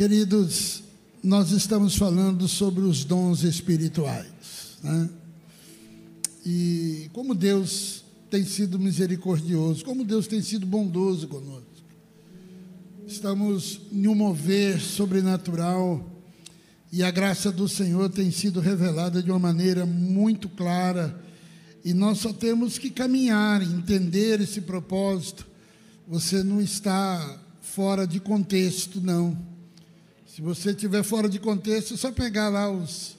[0.00, 0.82] Queridos,
[1.22, 4.78] nós estamos falando sobre os dons espirituais.
[4.82, 5.10] Né?
[6.42, 11.66] E como Deus tem sido misericordioso, como Deus tem sido bondoso conosco.
[13.06, 16.02] Estamos em um mover sobrenatural
[16.90, 21.14] e a graça do Senhor tem sido revelada de uma maneira muito clara.
[21.84, 25.46] E nós só temos que caminhar, entender esse propósito.
[26.08, 29.49] Você não está fora de contexto, não.
[30.32, 33.16] Se você estiver fora de contexto, é só pegar lá os,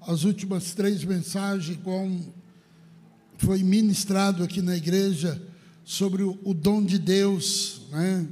[0.00, 2.32] as últimas três mensagens, como
[3.36, 5.40] foi ministrado aqui na igreja
[5.84, 7.82] sobre o, o dom de Deus.
[7.90, 8.26] Né?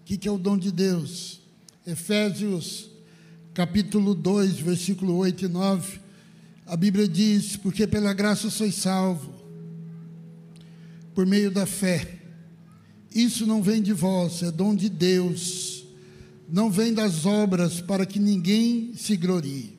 [0.00, 1.40] O que, que é o dom de Deus?
[1.86, 2.90] Efésios
[3.54, 6.00] capítulo 2, versículo 8 e 9.
[6.66, 9.32] A Bíblia diz: Porque pela graça sois salvo,
[11.14, 12.18] por meio da fé.
[13.14, 15.75] Isso não vem de vós, é dom de Deus
[16.48, 19.78] não vem das obras para que ninguém se glorie.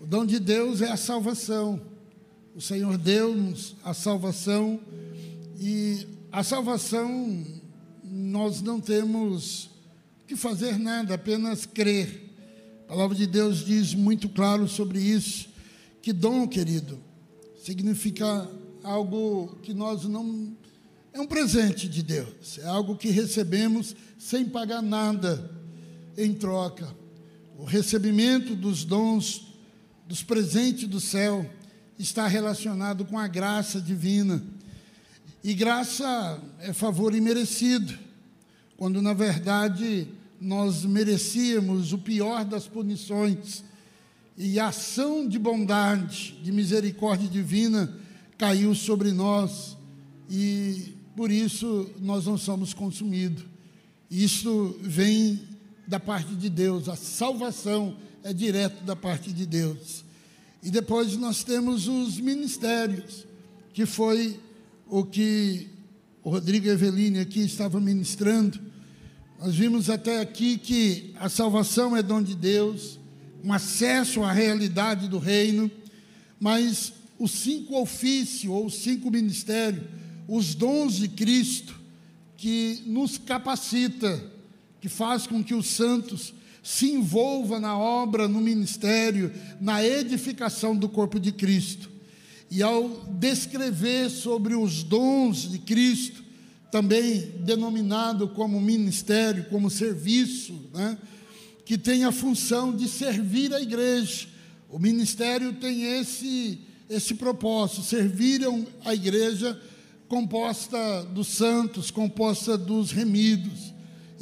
[0.00, 1.80] O dom de Deus é a salvação.
[2.54, 4.80] O Senhor deu-nos a salvação
[5.58, 7.44] e a salvação
[8.02, 9.70] nós não temos
[10.26, 12.22] que fazer nada, apenas crer.
[12.84, 15.48] A palavra de Deus diz muito claro sobre isso,
[16.00, 16.98] que dom, querido,
[17.62, 18.48] significa
[18.82, 20.54] algo que nós não
[21.12, 25.63] é um presente de Deus, é algo que recebemos sem pagar nada
[26.16, 26.94] em troca.
[27.58, 29.46] O recebimento dos dons,
[30.06, 31.48] dos presentes do céu,
[31.98, 34.42] está relacionado com a graça divina.
[35.42, 37.96] E graça é favor imerecido,
[38.76, 40.08] quando na verdade
[40.40, 43.62] nós merecíamos o pior das punições.
[44.36, 47.94] E a ação de bondade, de misericórdia divina
[48.36, 49.76] caiu sobre nós
[50.28, 53.44] e por isso nós não somos consumidos.
[54.10, 55.40] Isso vem
[55.86, 60.04] da parte de Deus, a salvação é direto da parte de Deus.
[60.62, 63.26] E depois nós temos os ministérios,
[63.72, 64.40] que foi
[64.88, 65.68] o que
[66.22, 68.58] o Rodrigo Eveline aqui estava ministrando.
[69.38, 72.98] Nós vimos até aqui que a salvação é dom de Deus,
[73.42, 75.70] um acesso à realidade do reino,
[76.40, 79.84] mas os cinco ofícios ou os cinco ministérios,
[80.26, 81.78] os dons de Cristo,
[82.38, 84.32] que nos capacita
[84.84, 90.90] que faz com que os santos se envolvam na obra, no ministério, na edificação do
[90.90, 91.90] corpo de Cristo.
[92.50, 96.22] E ao descrever sobre os dons de Cristo,
[96.70, 100.98] também denominado como ministério, como serviço, né,
[101.64, 104.28] que tem a função de servir a igreja.
[104.68, 106.58] O ministério tem esse,
[106.90, 108.42] esse propósito: servir
[108.84, 109.58] a igreja
[110.08, 113.63] composta dos santos, composta dos remidos.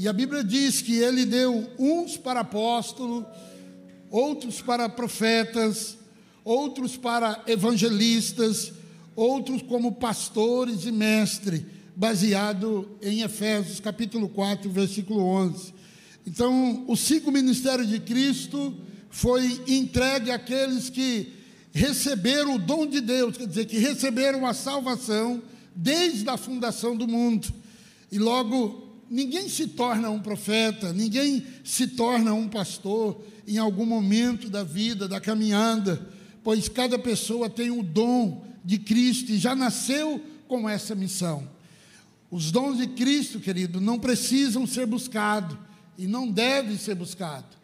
[0.02, 3.24] E a Bíblia diz que ele deu uns para apóstolos,
[4.10, 5.96] outros para profetas,
[6.44, 8.72] outros para evangelistas,
[9.14, 11.62] outros como pastores e mestres,
[11.94, 15.72] baseado em Efésios capítulo 4, versículo 11.
[16.26, 18.74] Então, o cinco ministérios de Cristo
[19.08, 21.32] foi entregue àqueles que
[21.70, 25.40] receberam o dom de Deus, quer dizer, que receberam a salvação
[25.76, 27.46] desde a fundação do mundo.
[28.10, 34.48] E logo Ninguém se torna um profeta, ninguém se torna um pastor em algum momento
[34.48, 36.08] da vida, da caminhada,
[36.42, 40.18] pois cada pessoa tem o dom de Cristo e já nasceu
[40.48, 41.46] com essa missão.
[42.30, 45.58] Os dons de Cristo, querido, não precisam ser buscados
[45.98, 47.58] e não devem ser buscados.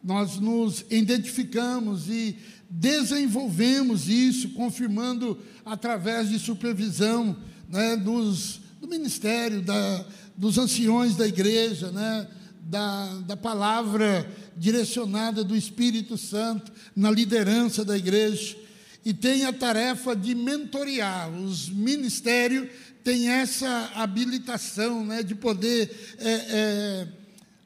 [0.00, 2.38] Nós nos identificamos e
[2.70, 7.36] desenvolvemos isso, confirmando através de supervisão
[7.68, 10.06] né, dos, do ministério, da,
[10.38, 12.28] dos anciões da igreja, né?
[12.60, 18.56] da, da palavra direcionada do Espírito Santo na liderança da igreja.
[19.04, 21.28] E tem a tarefa de mentorear.
[21.30, 22.68] Os ministérios
[23.02, 25.24] têm essa habilitação né?
[25.24, 26.16] de poder.
[26.18, 27.08] É, é,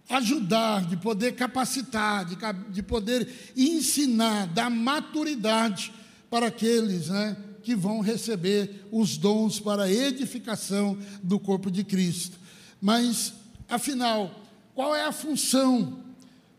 [0.09, 2.37] ajudar, de poder capacitar, de,
[2.71, 3.27] de poder
[3.57, 5.91] ensinar, dar maturidade
[6.29, 12.42] para aqueles né, que vão receber os dons para a edificação do corpo de Cristo.
[12.83, 13.33] Mas,
[13.69, 14.45] afinal,
[14.75, 16.01] qual é a função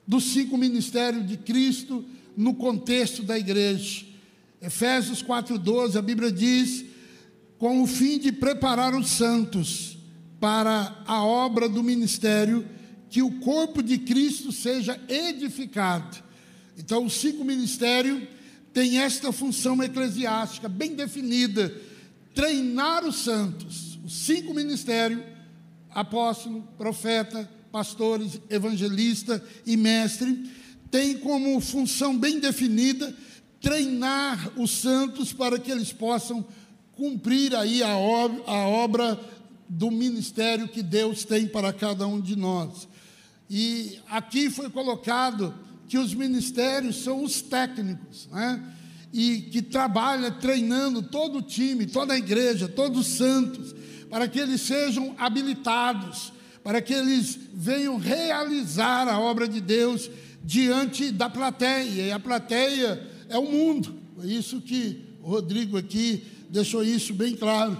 [0.08, 2.06] dos cinco ministérios de Cristo
[2.38, 4.06] no contexto da igreja?
[4.62, 6.86] Efésios 4,12, a Bíblia diz:
[7.58, 9.98] com o fim de preparar os santos
[10.40, 12.66] para a obra do ministério,
[13.10, 16.24] que o corpo de Cristo seja edificado.
[16.78, 18.24] Então, os cinco ministérios
[18.72, 21.76] têm esta função eclesiástica bem definida:
[22.34, 24.00] treinar os santos.
[24.06, 25.33] Os cinco ministérios
[25.94, 30.50] apóstolo, profeta, pastores, evangelista e mestre,
[30.92, 33.16] tem como função bem definida
[33.60, 36.46] treinar os santos para que eles possam
[36.96, 39.20] cumprir aí a obra, a obra
[39.68, 42.88] do ministério que Deus tem para cada um de nós.
[43.50, 45.54] E aqui foi colocado
[45.88, 48.64] que os ministérios são os técnicos, né?
[49.12, 53.76] E que trabalha treinando todo o time, toda a igreja, todos os santos,
[54.14, 56.32] para que eles sejam habilitados,
[56.64, 60.08] para que eles venham realizar a obra de Deus
[60.44, 62.04] diante da plateia.
[62.04, 64.00] E a plateia é o mundo.
[64.22, 67.76] É isso que o Rodrigo aqui deixou isso bem claro.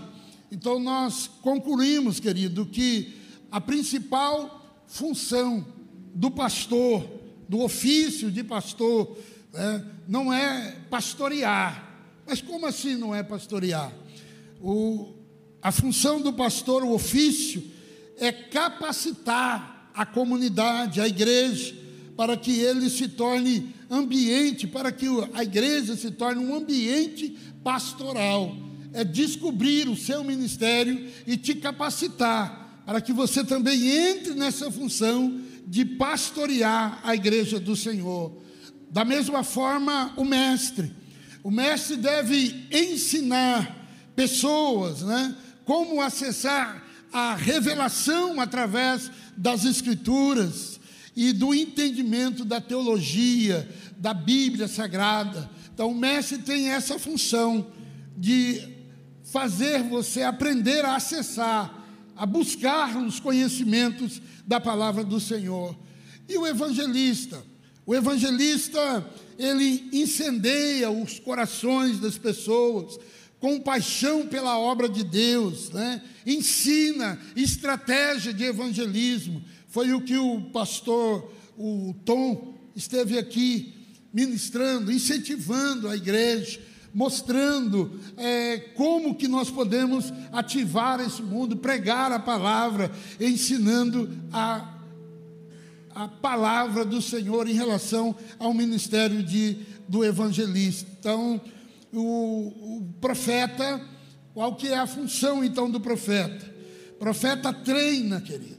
[0.52, 3.14] Então nós concluímos, querido, que
[3.52, 5.64] a principal função
[6.16, 7.08] do pastor,
[7.48, 9.16] do ofício de pastor,
[9.54, 11.92] né, não é pastorear.
[12.26, 13.94] Mas como assim não é pastorear?
[14.60, 15.14] O,
[15.64, 17.64] a função do pastor, o ofício,
[18.18, 21.74] é capacitar a comunidade, a igreja,
[22.18, 28.56] para que ele se torne ambiente, para que a igreja se torne um ambiente pastoral.
[28.92, 35.42] É descobrir o seu ministério e te capacitar para que você também entre nessa função
[35.66, 38.44] de pastorear a igreja do Senhor.
[38.92, 40.92] Da mesma forma, o mestre.
[41.42, 50.80] O mestre deve ensinar pessoas né, como acessar a revelação através das Escrituras
[51.16, 55.50] e do entendimento da teologia, da Bíblia Sagrada.
[55.74, 57.68] Então, o mestre tem essa função
[58.18, 58.74] de
[59.24, 61.84] fazer você aprender a acessar,
[62.16, 65.76] a buscar os conhecimentos da palavra do Senhor.
[66.28, 67.44] E o evangelista?
[67.86, 69.06] O evangelista,
[69.38, 72.98] ele incendeia os corações das pessoas
[73.44, 76.02] com paixão pela obra de Deus, né?
[76.26, 79.44] ensina estratégia de evangelismo.
[79.68, 83.74] Foi o que o pastor, o Tom, esteve aqui
[84.14, 86.58] ministrando, incentivando a igreja,
[86.94, 94.74] mostrando é, como que nós podemos ativar esse mundo, pregar a palavra, ensinando a,
[95.94, 100.90] a palavra do Senhor em relação ao ministério de, do evangelista.
[100.98, 101.42] Então,
[101.94, 103.82] o, o profeta,
[104.34, 106.54] qual que é a função então do profeta?
[106.92, 108.58] O profeta treina, queridos.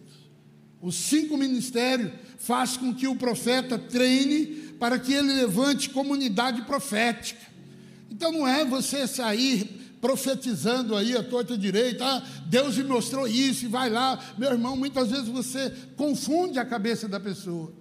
[0.80, 4.46] Os cinco ministérios faz com que o profeta treine
[4.78, 7.40] para que ele levante comunidade profética.
[8.10, 13.64] Então não é você sair profetizando aí a torta direita, ah, Deus me mostrou isso
[13.64, 17.72] e vai lá, meu irmão, muitas vezes você confunde a cabeça da pessoa.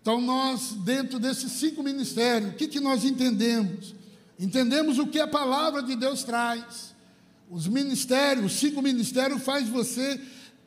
[0.00, 3.96] Então nós, dentro desses cinco ministérios, o que, que nós entendemos?
[4.38, 6.94] Entendemos o que a palavra de Deus traz.
[7.50, 10.20] Os ministérios, os cinco ministérios faz você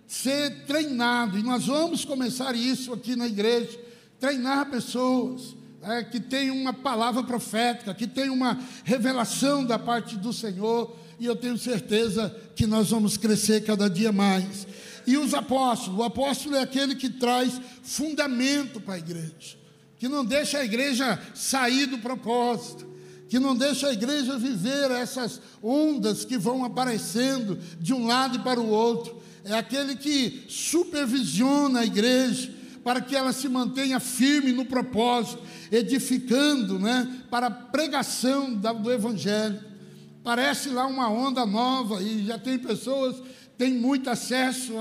[0.08, 3.88] ser treinado, e nós vamos começar isso aqui na igreja
[4.20, 10.34] treinar pessoas é, que têm uma palavra profética, que têm uma revelação da parte do
[10.34, 14.68] Senhor, e eu tenho certeza que nós vamos crescer cada dia mais.
[15.06, 19.58] E os apóstolos, o apóstolo é aquele que traz fundamento para a igreja,
[20.00, 22.88] que não deixa a igreja sair do propósito,
[23.30, 28.60] que não deixa a igreja viver essas ondas que vão aparecendo de um lado para
[28.60, 29.22] o outro.
[29.44, 32.54] É aquele que supervisiona a igreja,
[32.84, 35.42] para que ela se mantenha firme no propósito,
[35.72, 39.60] edificando né, para a pregação do Evangelho.
[40.24, 43.16] Parece lá uma onda nova e já tem pessoas
[43.58, 44.74] tem muito acesso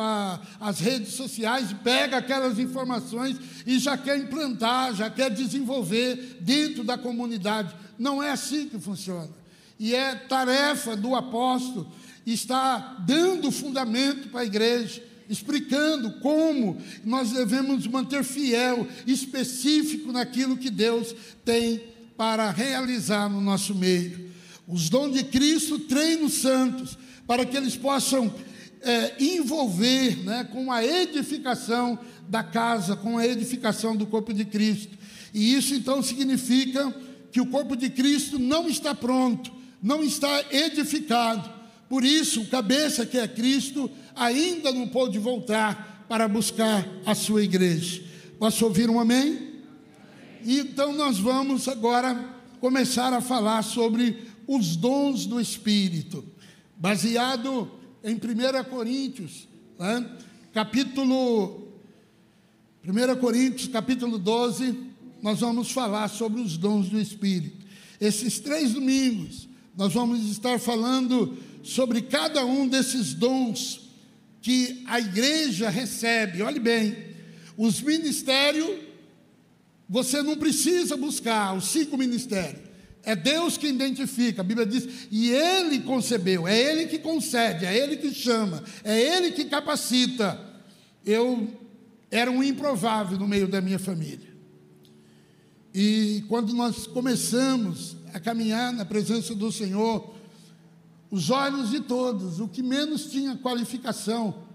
[0.60, 6.98] às redes sociais, pega aquelas informações e já quer implantar, já quer desenvolver dentro da
[6.98, 7.74] comunidade.
[7.98, 9.30] Não é assim que funciona.
[9.78, 11.90] E é tarefa do apóstolo
[12.26, 20.70] estar dando fundamento para a igreja, explicando como nós devemos manter fiel, específico naquilo que
[20.70, 21.14] Deus
[21.44, 21.82] tem
[22.16, 24.30] para realizar no nosso meio.
[24.66, 28.32] Os dons de Cristo treinam os santos para que eles possam
[28.82, 34.96] é, envolver né, com a edificação da casa, com a edificação do corpo de Cristo.
[35.32, 36.94] E isso então significa
[37.30, 39.52] que o corpo de Cristo não está pronto,
[39.82, 41.50] não está edificado.
[41.88, 47.42] Por isso, o cabeça que é Cristo ainda não pôde voltar para buscar a sua
[47.42, 48.02] igreja.
[48.38, 49.20] Posso ouvir um amém?
[49.20, 49.62] amém?
[50.44, 56.24] Então nós vamos agora começar a falar sobre os dons do Espírito,
[56.76, 57.70] baseado
[58.06, 60.08] em 1 Coríntios, né?
[60.54, 61.66] capítulo
[62.86, 64.78] 1 Coríntios, capítulo 12,
[65.20, 67.66] nós vamos falar sobre os dons do Espírito.
[68.00, 73.90] Esses três domingos, nós vamos estar falando sobre cada um desses dons
[74.40, 76.42] que a igreja recebe.
[76.42, 76.96] Olhe bem,
[77.56, 78.82] Os ministérios,
[79.88, 82.65] você não precisa buscar os cinco ministérios.
[83.06, 84.40] É Deus que identifica.
[84.40, 89.00] A Bíblia diz, e Ele concebeu, é Ele que concede, é Ele que chama, é
[89.00, 90.36] Ele que capacita.
[91.04, 91.48] Eu
[92.10, 94.34] era um improvável no meio da minha família.
[95.72, 100.12] E quando nós começamos a caminhar na presença do Senhor,
[101.08, 104.46] os olhos de todos, o que menos tinha qualificação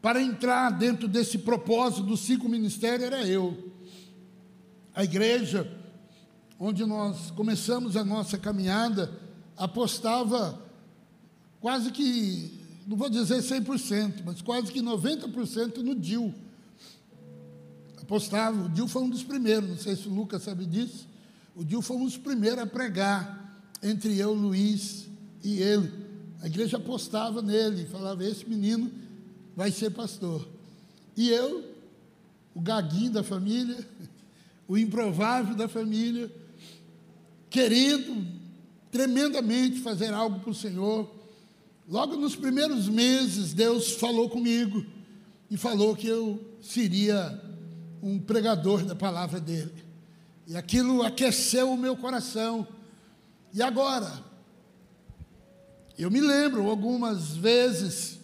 [0.00, 3.65] para entrar dentro desse propósito dos cinco ministérios era eu.
[4.96, 5.70] A igreja,
[6.58, 9.12] onde nós começamos a nossa caminhada,
[9.56, 10.60] apostava
[11.60, 16.34] quase que, não vou dizer 100%, mas quase que 90% no DIL.
[18.02, 21.06] Apostava, o DIL foi um dos primeiros, não sei se o Lucas sabe disso,
[21.56, 25.06] o Dil foi um dos primeiros a pregar entre eu, Luiz
[25.42, 25.90] e ele.
[26.42, 28.92] A igreja apostava nele, falava: esse menino
[29.56, 30.46] vai ser pastor.
[31.16, 31.64] E eu,
[32.54, 33.78] o gaguinho da família,
[34.68, 36.30] o improvável da família,
[37.48, 38.26] querendo
[38.90, 41.10] tremendamente fazer algo para o Senhor.
[41.88, 44.84] Logo nos primeiros meses, Deus falou comigo
[45.50, 47.40] e falou que eu seria
[48.02, 49.72] um pregador da palavra dele.
[50.46, 52.66] E aquilo aqueceu o meu coração.
[53.52, 54.24] E agora?
[55.98, 58.18] Eu me lembro algumas vezes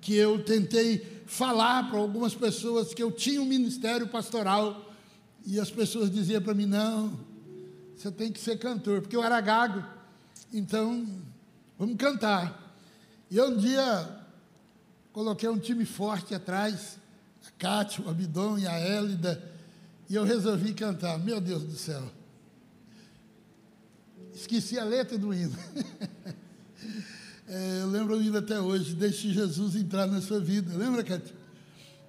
[0.00, 4.85] que eu tentei falar para algumas pessoas que eu tinha um ministério pastoral
[5.46, 7.18] e as pessoas diziam para mim: não,
[7.96, 9.82] você tem que ser cantor, porque eu era gago,
[10.52, 11.06] então
[11.78, 12.76] vamos cantar.
[13.30, 14.20] E eu um dia
[15.12, 16.98] coloquei um time forte atrás,
[17.46, 19.56] a Cátia, o Abidão e a Hélida
[20.08, 21.18] e eu resolvi cantar.
[21.18, 22.02] Meu Deus do céu.
[24.34, 25.56] Esqueci a letra do hino.
[27.48, 28.94] é, eu lembro o hino até hoje.
[28.94, 30.76] Deixe Jesus entrar na sua vida.
[30.76, 31.34] Lembra, Cátia?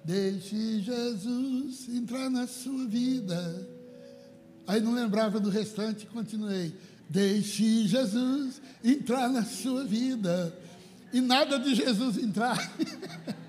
[0.08, 3.68] Deixe Jesus entrar na sua vida.
[4.66, 6.74] Aí não lembrava do restante, continuei.
[7.10, 10.56] Deixe Jesus entrar na sua vida.
[11.12, 12.56] E nada de Jesus entrar.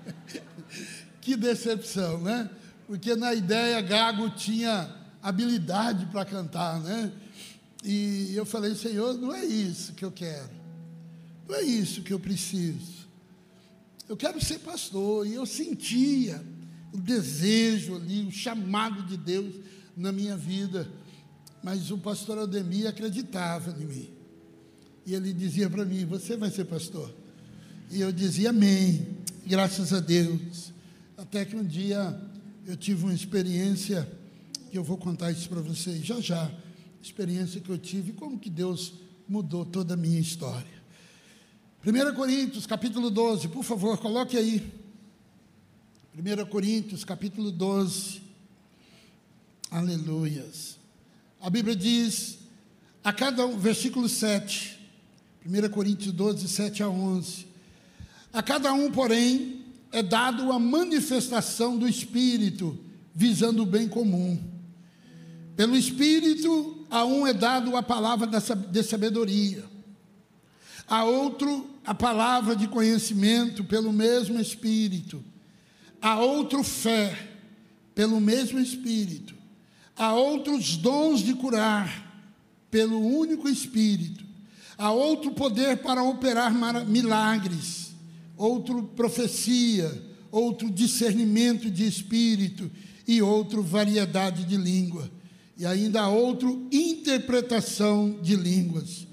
[1.22, 2.50] que decepção, né?
[2.90, 7.10] porque na ideia Gago tinha habilidade para cantar, né?
[7.84, 10.50] E eu falei, Senhor, não é isso que eu quero,
[11.48, 12.99] não é isso que eu preciso.
[14.10, 16.44] Eu quero ser pastor, e eu sentia
[16.92, 19.54] o desejo ali, o chamado de Deus
[19.96, 20.90] na minha vida,
[21.62, 24.10] mas o pastor Aldemir acreditava em mim.
[25.06, 27.14] E ele dizia para mim: Você vai ser pastor?
[27.88, 30.72] E eu dizia amém, graças a Deus.
[31.16, 32.20] Até que um dia
[32.66, 34.10] eu tive uma experiência
[34.72, 36.50] que eu vou contar isso para vocês já já.
[37.00, 38.92] Experiência que eu tive, como que Deus
[39.28, 40.79] mudou toda a minha história.
[41.84, 44.70] 1 Coríntios, capítulo 12, por favor, coloque aí.
[46.14, 48.20] 1 Coríntios, capítulo 12.
[49.70, 50.78] Aleluias.
[51.40, 52.38] A Bíblia diz,
[53.02, 54.78] a cada um, versículo 7,
[55.46, 57.46] 1 Coríntios 12, 7 a 11.
[58.30, 62.78] A cada um, porém, é dado a manifestação do Espírito,
[63.14, 64.38] visando o bem comum.
[65.56, 69.64] Pelo Espírito, a um é dado a palavra de sabedoria,
[70.86, 75.22] a outro a palavra de conhecimento pelo mesmo Espírito,
[76.00, 77.28] a outro fé
[77.94, 79.34] pelo mesmo Espírito,
[79.96, 82.28] a outros dons de curar
[82.70, 84.24] pelo único Espírito,
[84.78, 86.52] a outro poder para operar
[86.86, 87.80] milagres
[88.40, 89.92] outro profecia,
[90.30, 92.70] outro discernimento de espírito
[93.06, 95.10] e outro variedade de língua,
[95.58, 99.06] e ainda outro interpretação de línguas.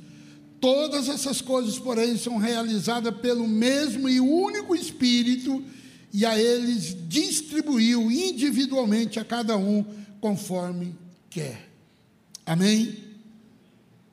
[0.60, 5.64] Todas essas coisas, porém, são realizadas pelo mesmo e único Espírito,
[6.12, 9.86] e a eles distribuiu individualmente a cada um
[10.20, 10.96] conforme
[11.30, 11.70] quer.
[12.46, 13.06] Amém?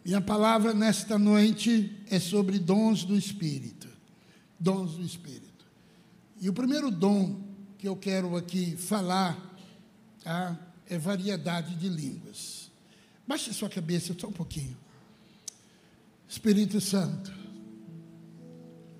[0.05, 3.85] Minha palavra nesta noite é sobre dons do Espírito
[4.65, 5.67] dons do Espírito.
[6.41, 7.39] E o primeiro dom
[7.79, 9.55] que eu quero aqui falar
[10.23, 10.59] tá,
[10.89, 12.71] é variedade de línguas.
[13.27, 14.77] Baixe sua cabeça só um pouquinho.
[16.35, 17.33] Espírito Santo,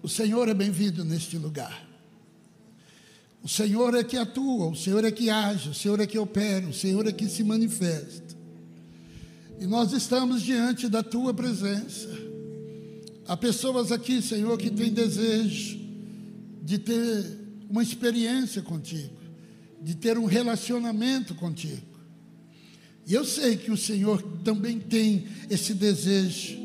[0.01, 1.85] o Senhor é bem-vindo neste lugar.
[3.43, 6.65] O Senhor é que atua, o Senhor é que age, o Senhor é que opera,
[6.65, 8.37] o Senhor é que se manifesta.
[9.59, 12.09] E nós estamos diante da tua presença
[13.27, 15.81] Há pessoas aqui, Senhor, que têm desejo
[16.63, 17.25] de ter
[17.69, 19.17] uma experiência contigo,
[19.83, 21.83] de ter um relacionamento contigo.
[23.07, 26.64] E eu sei que o Senhor também tem esse desejo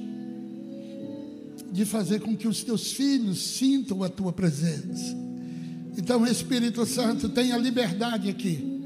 [1.72, 5.18] de fazer com que os teus filhos sintam a tua presença,
[5.98, 8.82] Então, Espírito Santo, tenha liberdade aqui.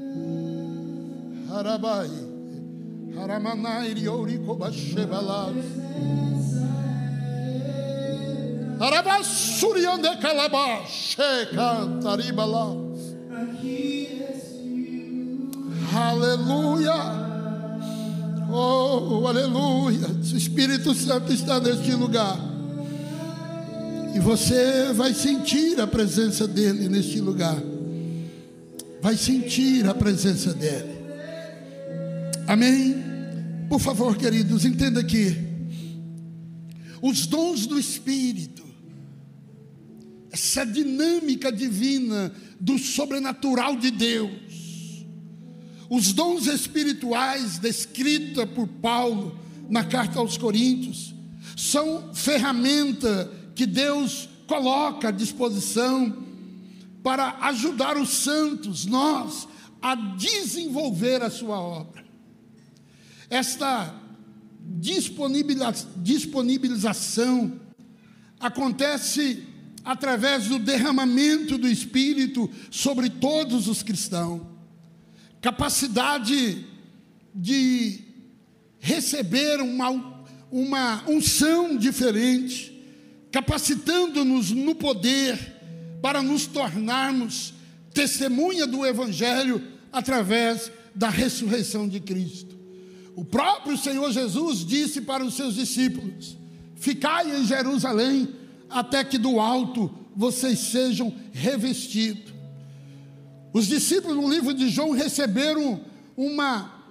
[1.48, 2.10] Harabai.
[3.16, 5.54] Haramanai Riorikobachebalas.
[8.80, 11.16] Arabasuriande Calabash.
[11.54, 13.14] Cantaribalas.
[15.94, 16.94] Aleluia.
[18.50, 20.08] Oh, aleluia.
[20.08, 22.53] O Espírito Santo está neste lugar.
[24.14, 27.60] E você vai sentir a presença dele neste lugar.
[29.02, 30.94] Vai sentir a presença dele.
[32.46, 32.94] Amém?
[33.68, 35.36] Por favor, queridos, entenda aqui.
[37.02, 38.62] Os dons do Espírito,
[40.30, 45.04] essa dinâmica divina do sobrenatural de Deus,
[45.90, 51.14] os dons espirituais descrita por Paulo na carta aos Coríntios,
[51.56, 56.24] são ferramenta que Deus coloca à disposição
[57.02, 59.46] para ajudar os santos, nós,
[59.80, 62.04] a desenvolver a sua obra.
[63.28, 63.94] Esta
[66.02, 67.60] disponibilização
[68.40, 69.46] acontece
[69.84, 74.40] através do derramamento do Espírito sobre todos os cristãos.
[75.42, 76.64] Capacidade
[77.34, 78.00] de
[78.78, 82.73] receber uma, uma unção diferente,
[83.34, 85.36] capacitando-nos no poder
[86.00, 87.52] para nos tornarmos
[87.92, 89.60] testemunha do Evangelho
[89.92, 92.54] através da ressurreição de Cristo.
[93.16, 96.36] O próprio Senhor Jesus disse para os seus discípulos:
[96.76, 98.28] Ficai em Jerusalém
[98.70, 102.32] até que do alto vocês sejam revestidos.
[103.52, 105.80] Os discípulos no livro de João receberam
[106.16, 106.86] uma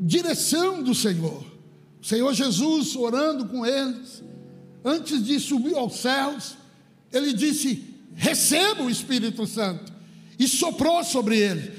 [0.00, 1.44] direção do Senhor.
[2.00, 4.22] O Senhor Jesus orando com eles,
[4.84, 6.56] antes de subir aos céus,
[7.12, 7.84] ele disse:
[8.14, 9.92] Receba o Espírito Santo,
[10.38, 11.72] e soprou sobre ele.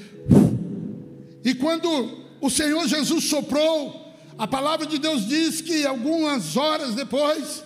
[1.44, 4.04] E quando o Senhor Jesus soprou,
[4.36, 7.62] a palavra de Deus diz que algumas horas depois,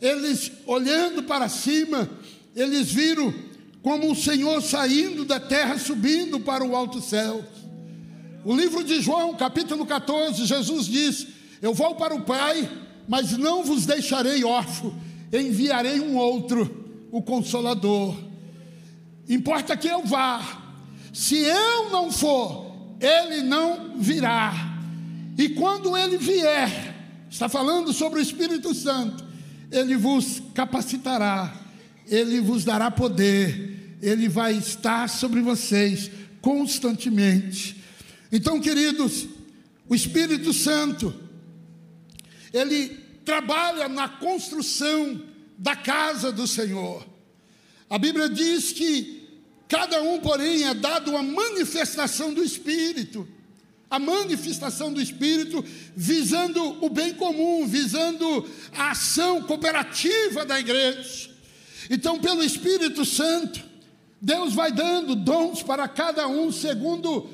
[0.00, 2.08] eles olhando para cima,
[2.54, 3.34] eles viram
[3.82, 7.44] como o Senhor saindo da terra, subindo para o alto céu.
[8.44, 11.26] O livro de João, capítulo 14, Jesus diz:
[11.60, 12.68] Eu vou para o Pai,
[13.12, 14.94] mas não vos deixarei órfão,
[15.30, 18.16] enviarei um outro, o Consolador.
[19.28, 20.40] Importa que eu vá,
[21.12, 24.78] se eu não for, ele não virá.
[25.36, 26.96] E quando ele vier,
[27.28, 29.22] está falando sobre o Espírito Santo,
[29.70, 31.54] ele vos capacitará,
[32.08, 37.76] ele vos dará poder, ele vai estar sobre vocês constantemente.
[38.32, 39.26] Então, queridos,
[39.86, 41.14] o Espírito Santo,
[42.54, 45.22] ele trabalha na construção
[45.58, 47.06] da casa do Senhor.
[47.88, 49.22] A Bíblia diz que
[49.72, 53.26] Cada um, porém, é dado uma manifestação do Espírito.
[53.88, 55.64] A manifestação do Espírito
[55.96, 61.30] visando o bem comum, visando a ação cooperativa da igreja.
[61.88, 63.64] Então, pelo Espírito Santo,
[64.20, 67.30] Deus vai dando dons para cada um segundo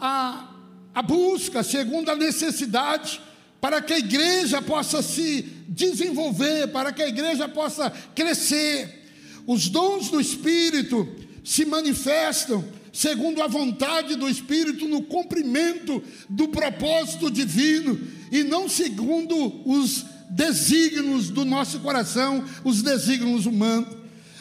[0.00, 0.54] a,
[0.94, 3.20] a busca, segundo a necessidade,
[3.60, 9.04] para que a igreja possa se desenvolver, para que a igreja possa crescer.
[9.46, 11.08] Os dons do Espírito
[11.44, 18.00] se manifestam segundo a vontade do Espírito no cumprimento do propósito divino
[18.32, 23.96] e não segundo os desígnios do nosso coração, os desígnios humanos.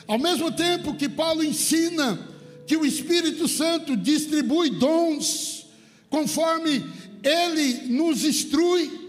[0.07, 2.19] Ao mesmo tempo que Paulo ensina
[2.65, 5.65] que o Espírito Santo distribui dons
[6.09, 6.83] conforme
[7.23, 9.04] ele nos instrui,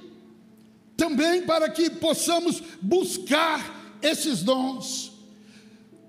[0.96, 5.12] também para que possamos buscar esses dons.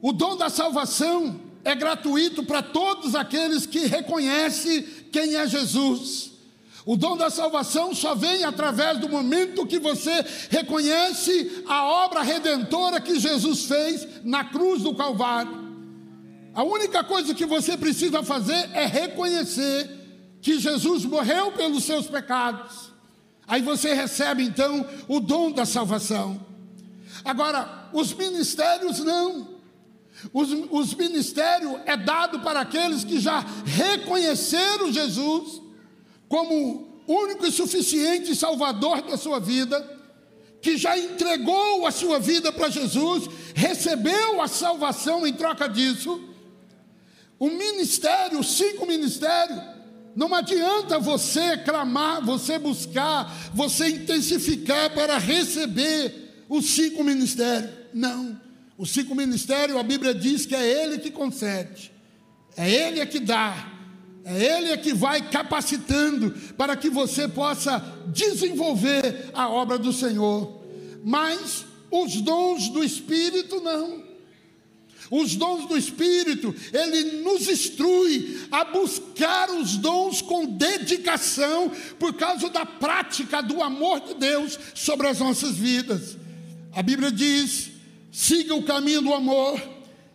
[0.01, 6.31] O dom da salvação é gratuito para todos aqueles que reconhecem quem é Jesus.
[6.85, 13.01] O dom da salvação só vem através do momento que você reconhece a obra redentora
[13.01, 15.67] que Jesus fez na cruz do Calvário.
[16.53, 19.89] A única coisa que você precisa fazer é reconhecer
[20.41, 22.86] que Jesus morreu pelos seus pecados.
[23.47, 26.45] Aí você recebe então o dom da salvação.
[27.23, 29.55] Agora, os ministérios não.
[30.33, 35.61] Os, os ministérios é dado para aqueles que já reconheceram Jesus
[36.27, 39.95] como único e suficiente Salvador da sua vida,
[40.61, 46.21] que já entregou a sua vida para Jesus, recebeu a salvação em troca disso.
[47.39, 49.76] O ministério, os cinco ministérios,
[50.17, 57.69] não adianta você clamar, você buscar, você intensificar para receber os cinco ministérios.
[57.93, 58.41] Não.
[58.79, 61.91] Os cinco ministérios, a Bíblia diz que é Ele que concede.
[62.57, 63.71] É Ele é que dá.
[64.25, 67.77] É Ele é que vai capacitando para que você possa
[68.07, 70.63] desenvolver a obra do Senhor.
[71.03, 74.06] Mas os dons do Espírito não.
[75.09, 82.49] Os dons do Espírito, ele nos instrui a buscar os dons com dedicação, por causa
[82.49, 86.17] da prática do amor de Deus sobre as nossas vidas.
[86.73, 87.69] A Bíblia diz:
[88.11, 89.61] siga o caminho do amor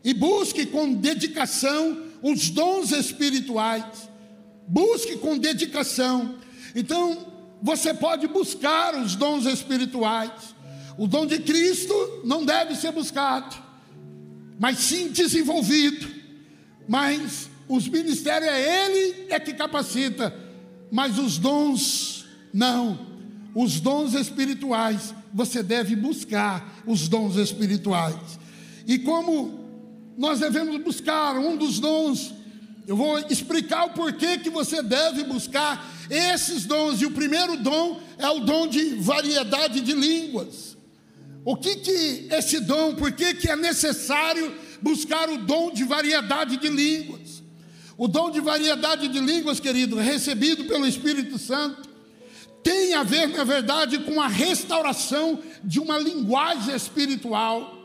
[0.04, 4.10] e busque com dedicação os dons espirituais.
[4.68, 6.36] Busque com dedicação.
[6.74, 7.26] Então,
[7.62, 10.54] você pode buscar os dons espirituais.
[10.98, 13.71] O dom de Cristo não deve ser buscado
[14.58, 16.08] mas sim desenvolvido.
[16.88, 20.34] Mas os ministérios é Ele é que capacita,
[20.90, 23.12] mas os dons não.
[23.54, 28.38] Os dons espirituais, você deve buscar os dons espirituais.
[28.86, 29.60] E como
[30.16, 32.32] nós devemos buscar um dos dons,
[32.86, 37.00] eu vou explicar o porquê que você deve buscar esses dons.
[37.00, 40.71] E o primeiro dom é o dom de variedade de línguas.
[41.44, 46.56] O que que esse dom, por que que é necessário buscar o dom de variedade
[46.56, 47.42] de línguas?
[47.98, 51.88] O dom de variedade de línguas, querido, recebido pelo Espírito Santo,
[52.62, 57.78] tem a ver, na verdade, com a restauração de uma linguagem espiritual,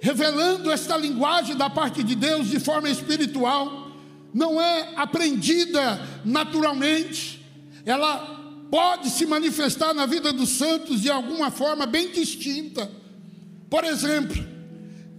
[0.00, 3.90] revelando esta linguagem da parte de Deus de forma espiritual,
[4.32, 7.44] não é aprendida naturalmente,
[7.84, 8.41] ela
[8.72, 12.90] pode se manifestar na vida dos santos de alguma forma bem distinta.
[13.68, 14.42] Por exemplo,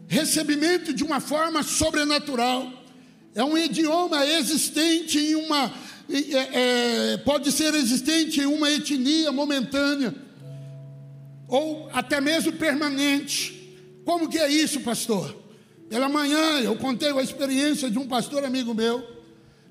[0.08, 2.68] recebimento de uma forma sobrenatural.
[3.36, 5.72] É um idioma existente em uma.
[6.10, 10.16] É, é, pode ser existente em uma etnia momentânea,
[11.48, 13.78] ou até mesmo permanente.
[14.04, 15.32] Como que é isso, pastor?
[15.92, 19.08] Pela manhã eu contei a experiência de um pastor amigo meu,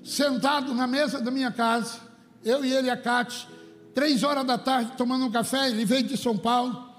[0.05, 1.99] sentado na mesa da minha casa,
[2.45, 3.52] eu e ele, a Cátia,
[3.93, 6.91] três horas da tarde, tomando um café, ele veio de São Paulo.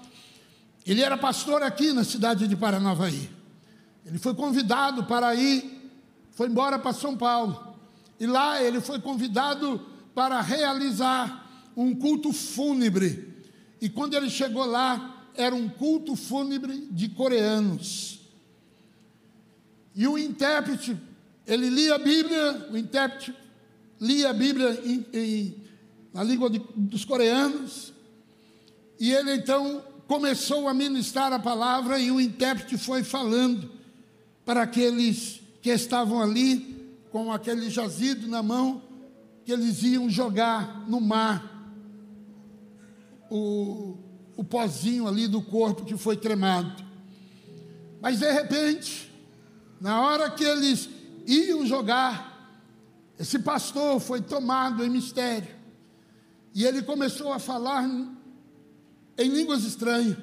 [0.85, 3.29] Ele era pastor aqui na cidade de Paranavaí.
[4.05, 5.91] Ele foi convidado para ir,
[6.31, 7.75] foi embora para São Paulo.
[8.19, 13.33] E lá ele foi convidado para realizar um culto fúnebre.
[13.81, 18.19] E quando ele chegou lá, era um culto fúnebre de coreanos.
[19.93, 20.95] E o intérprete,
[21.47, 23.35] ele lia a Bíblia, o intérprete
[23.99, 25.64] lia a Bíblia em, em
[26.15, 27.93] na língua de, dos coreanos.
[28.97, 33.69] E ele então começou a ministrar a palavra e o intérprete foi falando
[34.45, 38.81] para aqueles que estavam ali com aquele jazido na mão,
[39.43, 41.51] que eles iam jogar no mar
[43.29, 43.97] o,
[44.37, 46.81] o pozinho ali do corpo que foi cremado.
[48.01, 49.11] Mas de repente,
[49.81, 50.87] na hora que eles
[51.27, 52.63] iam jogar,
[53.19, 55.54] esse pastor foi tomado em mistério.
[56.55, 57.83] E ele começou a falar
[59.17, 60.15] em línguas estranhas.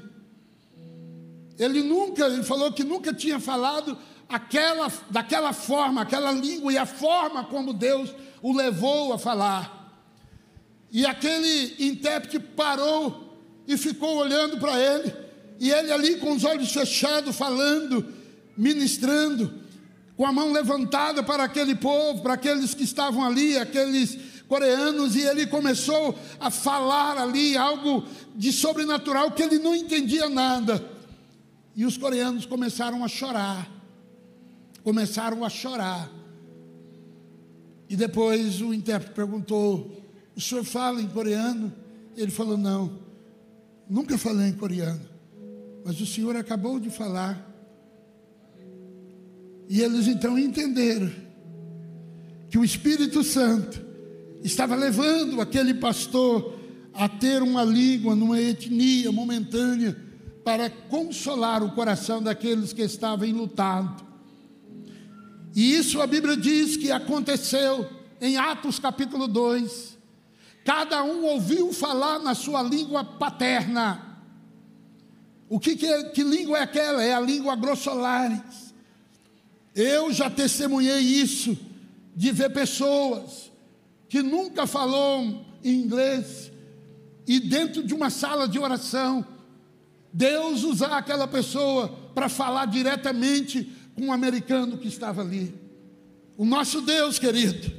[1.58, 6.86] Ele nunca, ele falou que nunca tinha falado aquela, daquela forma, aquela língua e a
[6.86, 10.02] forma como Deus o levou a falar.
[10.90, 15.14] E aquele intérprete parou e ficou olhando para ele,
[15.60, 18.06] e ele ali com os olhos fechados, falando,
[18.56, 19.60] ministrando,
[20.16, 25.22] com a mão levantada para aquele povo, para aqueles que estavam ali, aqueles coreanos, e
[25.22, 28.04] ele começou a falar ali algo
[28.36, 30.84] de sobrenatural que ele não entendia nada.
[31.74, 33.66] E os coreanos começaram a chorar.
[34.84, 36.12] Começaram a chorar.
[37.88, 39.90] E depois o intérprete perguntou:
[40.36, 41.72] O senhor fala em coreano?
[42.14, 42.98] Ele falou: Não,
[43.88, 45.08] nunca falei em coreano.
[45.82, 47.42] Mas o senhor acabou de falar.
[49.66, 51.10] E eles então entenderam
[52.50, 53.91] que o Espírito Santo
[54.42, 56.58] estava levando aquele pastor
[56.92, 59.96] a ter uma língua numa etnia momentânea
[60.44, 64.02] para consolar o coração daqueles que estavam enlutados.
[65.54, 67.88] E isso a Bíblia diz que aconteceu
[68.20, 69.98] em Atos capítulo 2.
[70.64, 74.20] Cada um ouviu falar na sua língua paterna.
[75.48, 77.02] O que, que, que língua é aquela?
[77.02, 78.72] É a língua grossolares.
[79.74, 81.56] Eu já testemunhei isso,
[82.14, 83.51] de ver pessoas
[84.12, 86.52] que nunca falou inglês,
[87.26, 89.26] e dentro de uma sala de oração,
[90.12, 95.54] Deus usar aquela pessoa para falar diretamente com um americano que estava ali.
[96.36, 97.72] O nosso Deus, querido,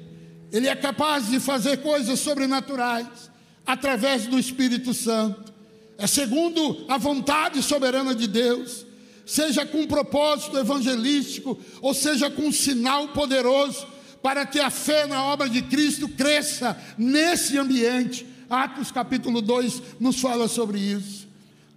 [0.51, 3.29] Ele é capaz de fazer coisas sobrenaturais
[3.63, 5.53] através do Espírito Santo.
[5.99, 8.87] É segundo a vontade soberana de Deus.
[9.23, 13.92] seja com um propósito evangelístico, ou seja com um sinal poderoso,
[14.23, 18.25] para que a fé na obra de Cristo cresça nesse ambiente.
[18.49, 21.27] Atos capítulo 2 nos fala sobre isso.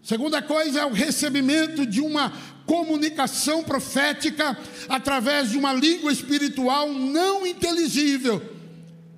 [0.00, 2.32] Segunda coisa é o recebimento de uma
[2.64, 4.56] comunicação profética
[4.88, 8.40] através de uma língua espiritual não inteligível.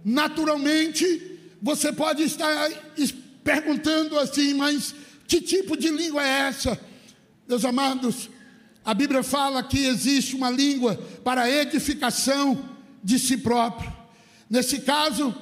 [0.03, 2.71] Naturalmente, você pode estar
[3.45, 4.95] perguntando assim, mas
[5.27, 6.81] que tipo de língua é essa?
[7.47, 8.31] Meus amados,
[8.83, 13.93] a Bíblia fala que existe uma língua para edificação de si próprio.
[14.49, 15.35] Nesse caso,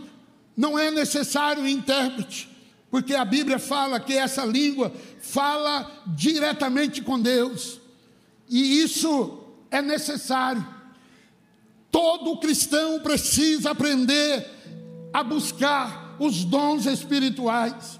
[0.57, 2.49] não é necessário intérprete,
[2.91, 7.81] porque a Bíblia fala que essa língua fala diretamente com Deus,
[8.49, 10.67] e isso é necessário.
[11.91, 14.47] Todo cristão precisa aprender
[15.13, 17.99] a buscar os dons espirituais.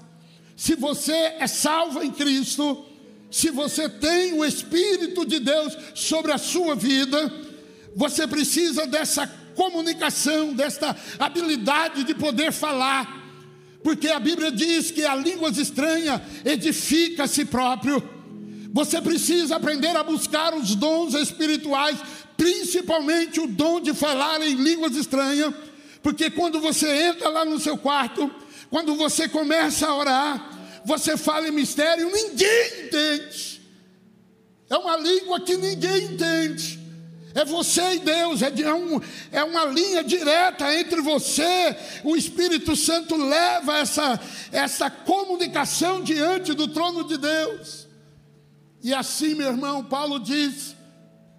[0.55, 2.85] Se você é salvo em Cristo,
[3.29, 7.31] se você tem o Espírito de Deus sobre a sua vida,
[7.95, 13.25] você precisa dessa comunicação, desta habilidade de poder falar,
[13.83, 18.07] porque a Bíblia diz que a língua estranha edifica a si próprio.
[18.71, 21.97] Você precisa aprender a buscar os dons espirituais,
[22.37, 25.51] principalmente o dom de falar em línguas estranhas,
[26.03, 28.29] porque quando você entra lá no seu quarto,
[28.69, 33.61] quando você começa a orar, você fala em mistério, ninguém entende.
[34.69, 36.76] É uma língua que ninguém entende.
[37.37, 38.99] É você e Deus, é, é, um,
[39.31, 41.77] é uma linha direta entre você.
[42.03, 44.19] O Espírito Santo leva essa,
[44.51, 47.87] essa comunicação diante do trono de Deus.
[48.81, 50.75] E assim, meu irmão, Paulo diz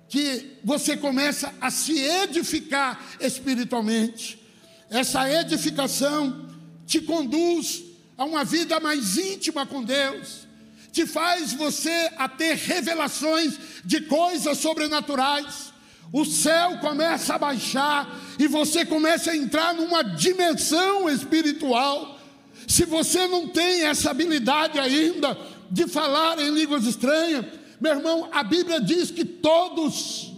[0.09, 4.41] que você começa a se edificar espiritualmente.
[4.89, 6.49] Essa edificação
[6.87, 7.83] te conduz
[8.17, 10.47] a uma vida mais íntima com Deus,
[10.93, 15.77] te faz você a ter revelações de coisas sobrenaturais.
[16.13, 22.19] O céu começa a baixar e você começa a entrar numa dimensão espiritual.
[22.67, 25.37] Se você não tem essa habilidade ainda
[25.71, 27.45] de falar em línguas estranhas,
[27.81, 30.33] meu irmão, a Bíblia diz que todos,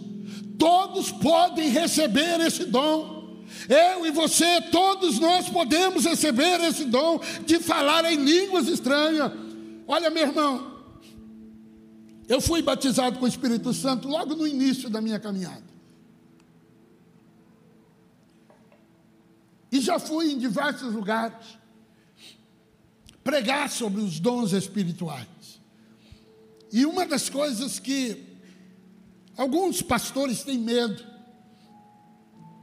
[0.59, 3.21] todos podem receber esse dom.
[3.67, 9.31] Eu e você, todos nós podemos receber esse dom de falar em línguas estranhas.
[9.87, 10.70] Olha, meu irmão,
[12.27, 15.71] eu fui batizado com o Espírito Santo logo no início da minha caminhada.
[19.71, 21.59] E já fui em diversos lugares
[23.23, 25.27] pregar sobre os dons espirituais.
[26.71, 28.25] E uma das coisas que
[29.37, 31.03] alguns pastores têm medo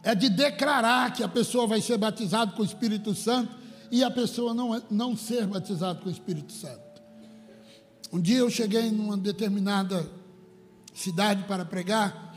[0.03, 3.57] é de declarar que a pessoa vai ser batizada com o Espírito Santo
[3.91, 6.88] e a pessoa não, não ser batizada com o Espírito Santo.
[8.13, 10.09] Um dia eu cheguei numa determinada
[10.95, 12.35] cidade para pregar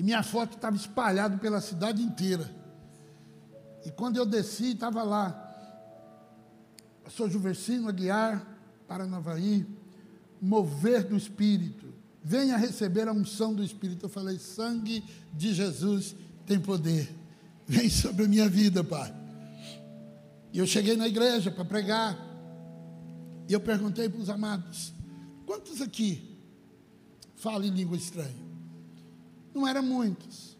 [0.00, 2.50] e minha foto estava espalhada pela cidade inteira.
[3.84, 5.30] E quando eu desci, estava lá,
[7.04, 8.46] pastor Juversino Aguiar,
[8.88, 9.66] Paranavaí,
[10.40, 11.92] mover do Espírito,
[12.24, 14.06] venha receber a unção do Espírito.
[14.06, 16.16] Eu falei, sangue de Jesus
[16.46, 17.14] tem poder,
[17.66, 19.14] vem sobre a minha vida, Pai.
[20.50, 22.18] E eu cheguei na igreja para pregar,
[23.50, 24.92] e eu perguntei para os amados:
[25.44, 26.38] quantos aqui
[27.34, 28.48] falam em língua estranha?
[29.52, 30.56] Não eram muitos.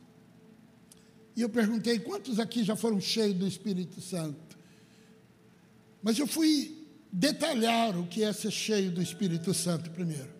[1.36, 4.58] E eu perguntei: quantos aqui já foram cheios do Espírito Santo?
[6.02, 10.34] Mas eu fui detalhar o que é ser cheio do Espírito Santo primeiro.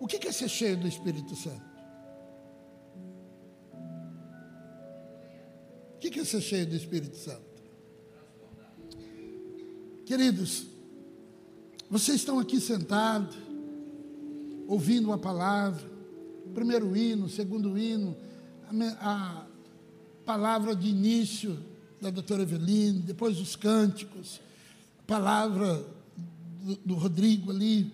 [0.00, 1.76] O que é ser cheio do Espírito Santo?
[5.94, 7.45] O que é ser cheio do Espírito Santo?
[10.06, 10.66] Queridos,
[11.90, 13.36] vocês estão aqui sentados,
[14.68, 15.82] ouvindo uma palavra,
[16.54, 18.16] primeiro hino, segundo hino,
[18.70, 19.46] a, a
[20.24, 21.58] palavra de início
[22.00, 24.40] da doutora Eveline, depois os cânticos,
[25.00, 25.84] a palavra
[26.62, 27.92] do, do Rodrigo ali,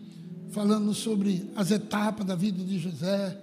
[0.51, 3.42] falando sobre as etapas da vida de José.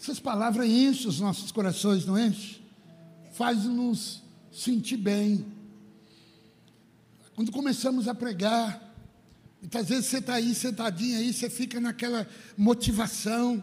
[0.00, 2.62] Essas palavras enchem os nossos corações, não enchem?
[3.34, 5.57] Faz-nos sentir bem.
[7.38, 8.82] Quando começamos a pregar,
[9.60, 13.62] muitas vezes você está aí sentadinho aí, você fica naquela motivação,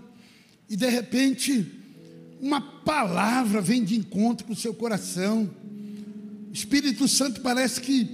[0.69, 1.77] e de repente,
[2.39, 5.53] uma palavra vem de encontro com o seu coração.
[6.49, 8.07] O Espírito Santo parece que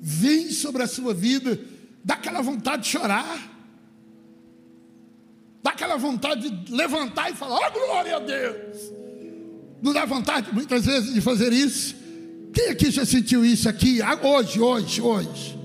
[0.00, 1.60] vem sobre a sua vida
[2.02, 3.52] dá aquela vontade de chorar,
[5.62, 8.90] dá aquela vontade de levantar e falar: oh, glória a Deus.
[9.82, 12.03] Não dá vontade muitas vezes de fazer isso?
[12.54, 14.00] Quem aqui já sentiu isso aqui?
[14.00, 15.58] Ah, hoje, hoje, hoje.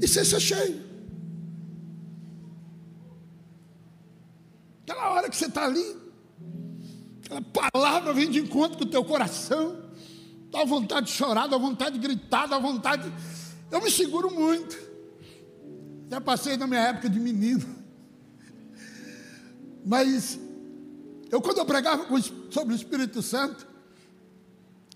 [0.00, 0.80] E cesta é cheio.
[4.82, 5.96] Aquela hora que você está ali,
[7.22, 9.76] aquela palavra vem de encontro com o teu coração.
[10.50, 13.12] Dá vontade de chorar, dá vontade de gritar, dá vontade.
[13.70, 14.76] Eu me seguro muito.
[16.10, 17.64] Já passei na minha época de menino.
[19.84, 20.40] Mas
[21.30, 22.06] eu quando eu pregava
[22.50, 23.69] sobre o Espírito Santo,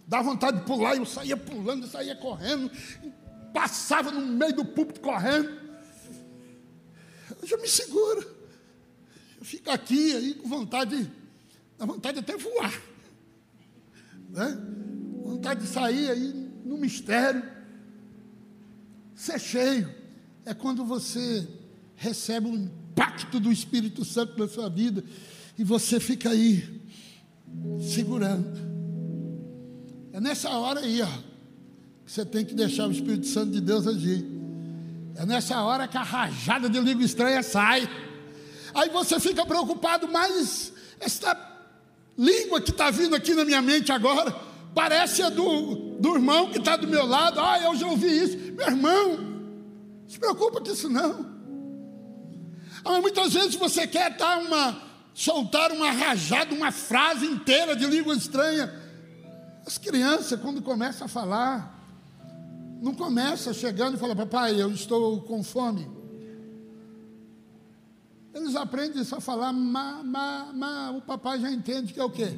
[0.07, 2.71] dá vontade de pular, eu saía pulando, eu saía correndo,
[3.53, 5.51] passava no meio do púlpito correndo.
[7.51, 8.35] Eu me seguro.
[9.39, 11.11] Eu fico aqui aí com vontade,
[11.79, 12.81] dá vontade de até voar.
[14.31, 14.59] Né?
[15.23, 17.43] Vontade de sair aí no mistério.
[19.15, 19.95] Ser cheio
[20.45, 21.47] é quando você
[21.97, 25.05] recebe o impacto do Espírito Santo na sua vida
[25.57, 26.83] e você fica aí
[27.81, 28.64] segurando.
[30.15, 31.07] É nessa hora aí, ó,
[32.07, 34.25] que você tem que deixar o Espírito Santo de Deus agir.
[35.17, 37.91] É nessa hora que a rajada de língua estranha sai.
[38.73, 41.37] Aí você fica preocupado, mas esta
[42.17, 44.31] língua que está vindo aqui na minha mente agora,
[44.73, 47.41] parece a do, do irmão que está do meu lado.
[47.41, 48.39] Ah, eu já ouvi isso.
[48.53, 51.27] Meu irmão, não se preocupa com isso não.
[52.85, 54.81] Ah, mas muitas vezes você quer dar uma,
[55.13, 58.84] soltar uma rajada, uma frase inteira de língua estranha.
[59.67, 61.75] As crianças, quando começam a falar,
[62.83, 65.89] não começa chegando e fala, papai, eu estou com fome.
[68.35, 72.11] Eles aprendem só a falar, ma, ma, ma, o papai já entende que é o
[72.11, 72.37] quê?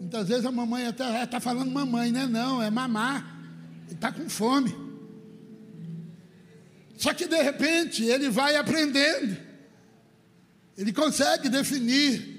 [0.00, 2.26] Muitas vezes a mamãe até está falando mamãe, né?
[2.26, 3.38] Não, é mamar.
[3.86, 4.74] Ele está com fome.
[6.96, 9.36] Só que de repente ele vai aprendendo.
[10.76, 12.37] Ele consegue definir.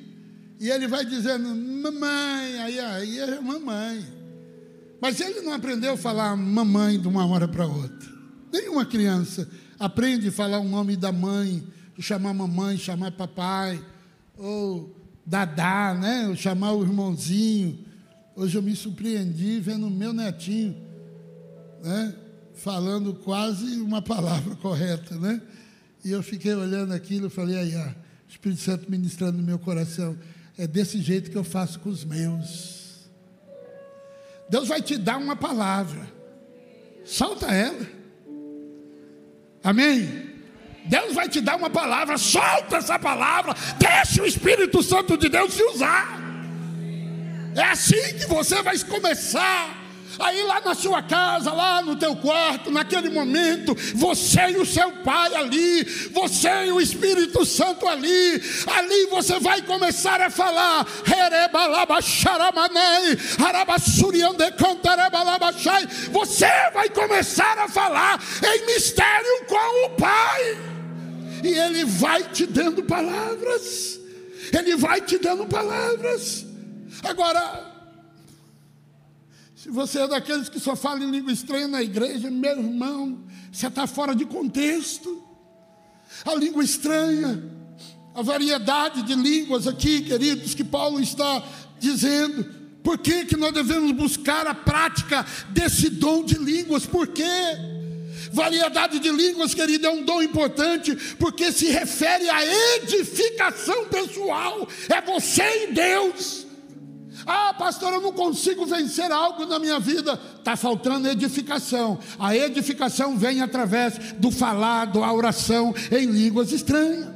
[0.59, 4.05] E ele vai dizendo, mamãe, aí, aí é mamãe.
[5.01, 8.09] Mas ele não aprendeu a falar mamãe de uma hora para outra.
[8.51, 11.65] Nenhuma criança aprende a falar o nome da mãe,
[11.99, 13.83] chamar mamãe, chamar papai,
[14.37, 14.93] ou
[15.25, 16.27] dadá, né?
[16.27, 17.79] ou chamar o irmãozinho.
[18.35, 20.75] Hoje eu me surpreendi vendo meu netinho,
[21.81, 22.15] né?
[22.55, 25.41] falando quase uma palavra correta, né?
[26.03, 27.95] E eu fiquei olhando aquilo e falei, aí, o
[28.29, 30.17] Espírito Santo ministrando no meu coração.
[30.59, 33.09] É desse jeito que eu faço com os meus.
[34.49, 36.05] Deus vai te dar uma palavra.
[37.05, 37.87] Solta ela.
[39.63, 40.27] Amém?
[40.83, 45.55] Deus vai te dar uma palavra, solta essa palavra, deixe o Espírito Santo de Deus
[45.55, 46.19] te usar.
[47.55, 49.78] É assim que você vai começar
[50.17, 54.91] Aí lá na sua casa, lá no teu quarto, naquele momento, você e o seu
[55.03, 60.85] pai ali, você e o Espírito Santo ali, ali você vai começar a falar,
[66.11, 70.57] você vai começar a falar em mistério com o Pai,
[71.43, 73.99] e Ele vai te dando palavras,
[74.51, 76.45] Ele vai te dando palavras.
[77.03, 77.68] Agora,
[79.69, 83.19] se você é daqueles que só fala em língua estranha na igreja, meu irmão,
[83.51, 85.23] você está fora de contexto.
[86.25, 87.43] A língua estranha,
[88.15, 91.43] a variedade de línguas aqui, queridos, que Paulo está
[91.77, 92.43] dizendo.
[92.83, 96.87] Por que, que nós devemos buscar a prática desse dom de línguas?
[96.87, 97.23] Por quê?
[98.33, 102.43] Variedade de línguas, querido, é um dom importante, porque se refere à
[102.77, 106.48] edificação pessoal, é você e Deus.
[107.25, 110.19] Ah, pastor, eu não consigo vencer algo na minha vida.
[110.37, 111.99] Está faltando edificação.
[112.17, 117.07] A edificação vem através do falado, a oração em línguas estranhas.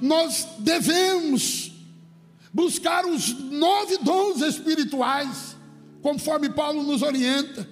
[0.00, 1.72] Nós devemos
[2.52, 5.56] buscar os nove dons espirituais,
[6.02, 7.68] conforme Paulo nos orienta.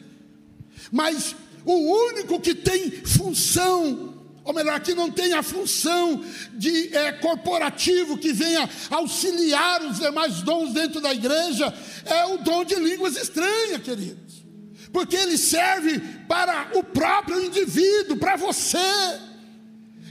[0.92, 4.05] Mas o único que tem função
[4.46, 10.40] ou melhor, que não tem a função de é, corporativo que venha auxiliar os demais
[10.42, 14.44] dons dentro da igreja, é o dom de línguas estranhas, queridos,
[14.92, 18.78] porque ele serve para o próprio indivíduo, para você.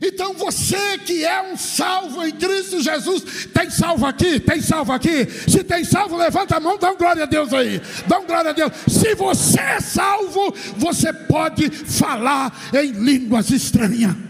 [0.02, 4.38] Então você que é um salvo em Cristo Jesus, tem salvo aqui?
[4.42, 5.26] Tem salvo aqui?
[5.48, 7.82] Se tem salvo, levanta a mão, dá um glória a Deus aí.
[8.06, 8.74] Dá um glória a Deus.
[8.86, 14.25] Se você é salvo, você pode falar em línguas estranhas.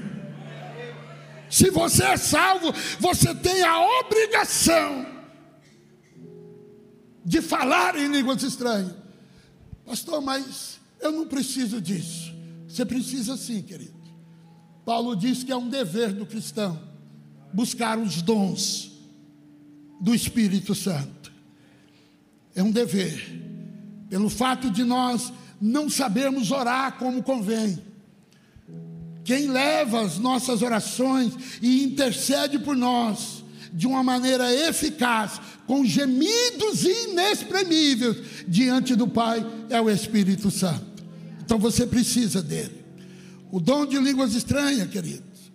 [1.55, 5.05] Se você é salvo, você tem a obrigação
[7.23, 8.93] de falar em línguas estranhas.
[9.85, 12.33] Pastor, mas eu não preciso disso.
[12.67, 13.95] Você precisa sim, querido.
[14.83, 16.77] Paulo diz que é um dever do cristão
[17.53, 18.91] buscar os dons
[20.01, 21.31] do Espírito Santo.
[22.53, 23.31] É um dever.
[24.09, 25.31] Pelo fato de nós
[25.61, 27.81] não sabermos orar como convém
[29.25, 36.83] quem leva as nossas orações e intercede por nós de uma maneira eficaz, com gemidos
[36.85, 38.17] inexprimíveis
[38.47, 41.03] diante do Pai, é o Espírito Santo.
[41.43, 42.85] Então você precisa dele.
[43.51, 45.51] O dom de línguas estranhas, queridos.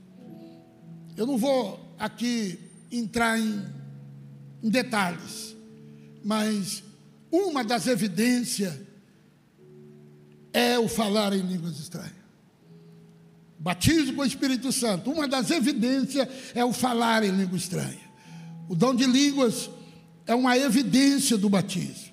[1.16, 2.58] Eu não vou aqui
[2.90, 3.64] entrar em,
[4.62, 5.54] em detalhes,
[6.24, 6.82] mas
[7.30, 8.74] uma das evidências
[10.52, 12.19] é o falar em línguas estranhas.
[13.60, 15.12] Batismo com o Espírito Santo.
[15.12, 18.00] Uma das evidências é o falar em língua estranha.
[18.66, 19.68] O dom de línguas
[20.26, 22.10] é uma evidência do batismo.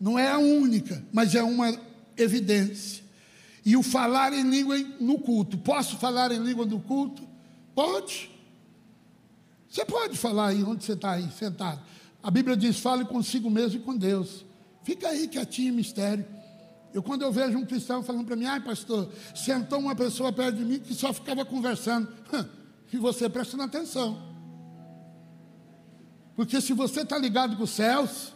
[0.00, 1.78] Não é a única, mas é uma
[2.16, 3.04] evidência.
[3.62, 5.58] E o falar em língua no culto.
[5.58, 7.28] Posso falar em língua no culto?
[7.74, 8.30] Pode.
[9.68, 11.82] Você pode falar aí onde você está aí, sentado.
[12.22, 14.46] A Bíblia diz: fale consigo mesmo e com Deus.
[14.82, 16.24] Fica aí quietinho, mistério.
[16.96, 20.56] Eu, quando eu vejo um cristão falando para mim, ai pastor, sentou uma pessoa perto
[20.56, 22.08] de mim que só ficava conversando.
[22.90, 24.18] E você prestando atenção.
[26.34, 28.32] Porque se você está ligado com os céus,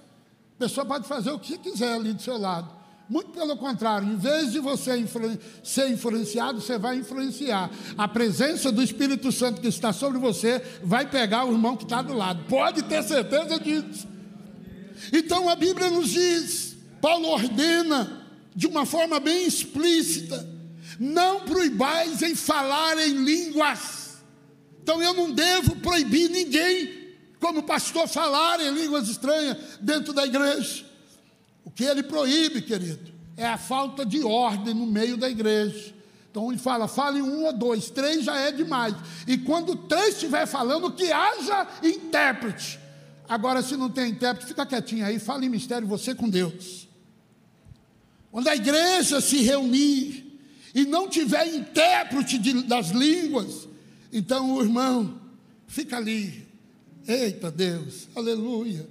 [0.56, 2.70] a pessoa pode fazer o que quiser ali do seu lado.
[3.08, 4.92] Muito pelo contrário, em vez de você
[5.64, 7.70] ser influenciado, você vai influenciar.
[7.96, 12.02] A presença do Espírito Santo que está sobre você vai pegar o irmão que está
[12.02, 12.44] do lado.
[12.46, 14.06] Pode ter certeza disso.
[15.11, 18.19] Então a Bíblia nos diz, Paulo ordena
[18.55, 20.48] de uma forma bem explícita:
[20.98, 24.18] não proibais em falar em línguas.
[24.82, 30.84] Então eu não devo proibir ninguém, como pastor, falar em línguas estranhas dentro da igreja.
[31.64, 35.94] O que ele proíbe, querido, é a falta de ordem no meio da igreja.
[36.30, 38.94] Então ele fala, fale um ou dois, três já é demais.
[39.26, 42.78] E quando três estiver falando, que haja intérprete.
[43.28, 46.88] Agora, se não tem intérprete, fica quietinho aí, fale em mistério, você com Deus.
[48.31, 50.41] Quando a igreja se reunir
[50.74, 53.68] e não tiver intérprete de, das línguas,
[54.12, 55.20] então o irmão
[55.66, 56.49] fica ali.
[57.07, 58.89] Eita Deus, aleluia,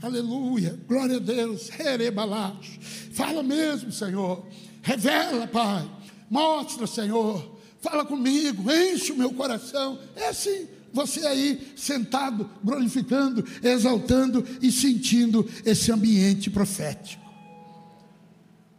[0.00, 2.78] aleluia, glória a Deus, Herebalash.
[3.12, 4.46] Fala mesmo, Senhor.
[4.80, 5.88] Revela, Pai.
[6.30, 7.60] Mostra, Senhor.
[7.80, 9.98] Fala comigo, enche o meu coração.
[10.16, 17.21] É assim, você aí sentado, glorificando, exaltando e sentindo esse ambiente profético.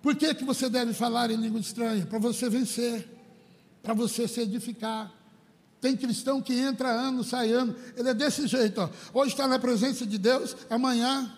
[0.03, 2.05] Por que, que você deve falar em língua estranha?
[2.05, 3.09] Para você vencer,
[3.81, 5.09] para você se edificar.
[5.79, 8.81] Tem cristão que entra ano, sai ano, ele é desse jeito.
[8.81, 8.89] Ó.
[9.13, 11.33] Hoje está na presença de Deus, amanhã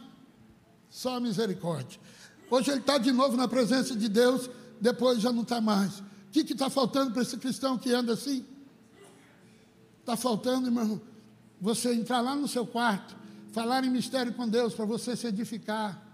[0.90, 2.00] só a misericórdia.
[2.50, 4.50] Hoje ele está de novo na presença de Deus,
[4.82, 6.00] depois já não está mais.
[6.00, 8.44] O que está faltando para esse cristão que anda assim?
[10.00, 11.00] Está faltando, irmão,
[11.62, 13.16] você entrar lá no seu quarto,
[13.52, 16.05] falar em mistério com Deus, para você se edificar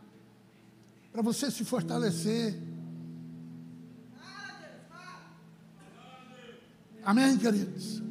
[1.12, 2.58] para você se fortalecer.
[7.04, 8.02] Amém, queridos?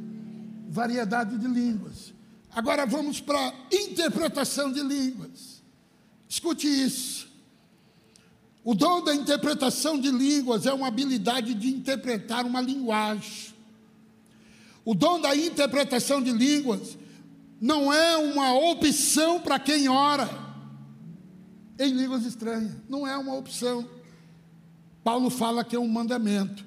[0.68, 2.12] Variedade de línguas.
[2.50, 5.62] Agora vamos para interpretação de línguas.
[6.28, 7.28] Escute isso.
[8.62, 13.54] O dom da interpretação de línguas é uma habilidade de interpretar uma linguagem.
[14.84, 16.98] O dom da interpretação de línguas
[17.60, 20.49] não é uma opção para quem ora
[21.80, 22.72] em línguas estranhas.
[22.88, 23.88] Não é uma opção.
[25.02, 26.62] Paulo fala que é um mandamento.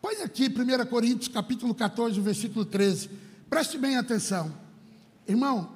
[0.00, 3.10] Põe aqui 1 Coríntios capítulo 14, versículo 13.
[3.50, 4.50] Preste bem atenção.
[5.28, 5.70] Irmão,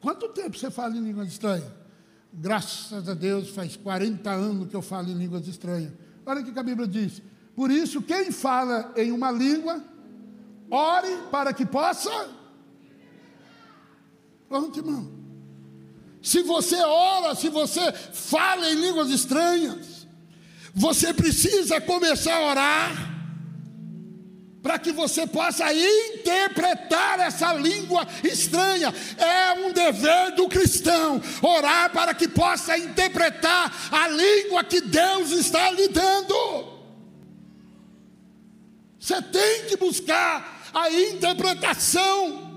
[0.00, 1.70] quanto tempo você fala em línguas estranhas?
[2.32, 5.92] Graças a Deus, faz 40 anos que eu falo em línguas estranhas.
[6.26, 7.22] Olha o que a Bíblia diz.
[7.54, 9.84] Por isso, quem fala em uma língua,
[10.68, 12.10] ore para que possa.
[14.48, 15.19] Pronto, irmão.
[16.22, 20.06] Se você ora, se você fala em línguas estranhas,
[20.74, 23.10] você precisa começar a orar
[24.62, 28.92] para que você possa interpretar essa língua estranha.
[29.16, 35.70] É um dever do cristão orar para que possa interpretar a língua que Deus está
[35.70, 36.80] lhe dando.
[38.98, 42.49] Você tem que buscar a interpretação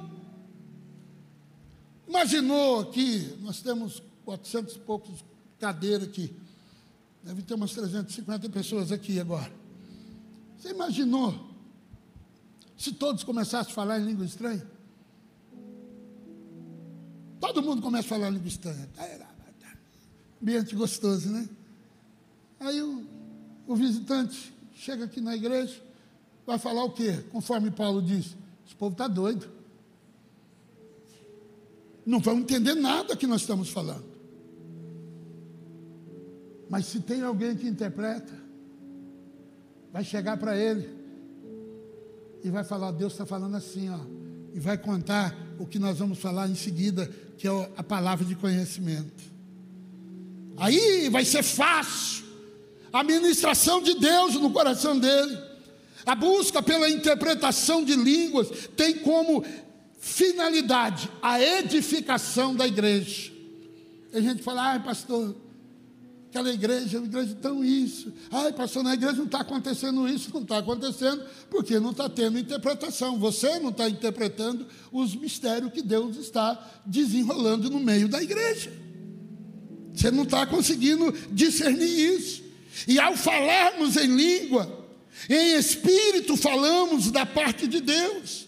[2.13, 5.25] Imaginou aqui, nós temos 400 e poucos
[5.59, 6.31] cadeiras aqui.
[7.23, 9.51] Deve ter umas 350 pessoas aqui agora.
[10.55, 11.49] Você imaginou
[12.77, 14.63] se todos começassem a falar em língua estranha?
[17.41, 18.87] Todo mundo começa a falar em língua estranha.
[20.39, 21.49] Ambiente gostoso, né?
[22.59, 23.07] Aí o,
[23.65, 25.81] o visitante chega aqui na igreja,
[26.45, 27.23] vai falar o quê?
[27.31, 28.37] Conforme Paulo diz,
[28.67, 29.62] esse povo está doido
[32.05, 34.05] não vão entender nada que nós estamos falando.
[36.69, 38.33] Mas se tem alguém que interpreta,
[39.91, 40.89] vai chegar para ele
[42.43, 43.99] e vai falar, Deus está falando assim, ó,
[44.53, 48.35] e vai contar o que nós vamos falar em seguida, que é a palavra de
[48.35, 49.23] conhecimento.
[50.57, 52.23] Aí vai ser fácil
[52.91, 55.37] a ministração de Deus no coração dele.
[56.05, 59.43] A busca pela interpretação de línguas tem como
[60.03, 63.31] finalidade a edificação da igreja.
[64.11, 65.33] Tem gente que fala, ai pastor,
[66.27, 68.11] aquela igreja, a igreja tão isso.
[68.29, 72.37] Ai, pastor, na igreja não está acontecendo isso, não está acontecendo, porque não está tendo
[72.37, 73.17] interpretação.
[73.17, 78.73] Você não está interpretando os mistérios que Deus está desenrolando no meio da igreja.
[79.93, 82.43] Você não está conseguindo discernir isso.
[82.87, 84.85] E ao falarmos em língua,
[85.29, 88.42] em espírito, falamos da parte de Deus.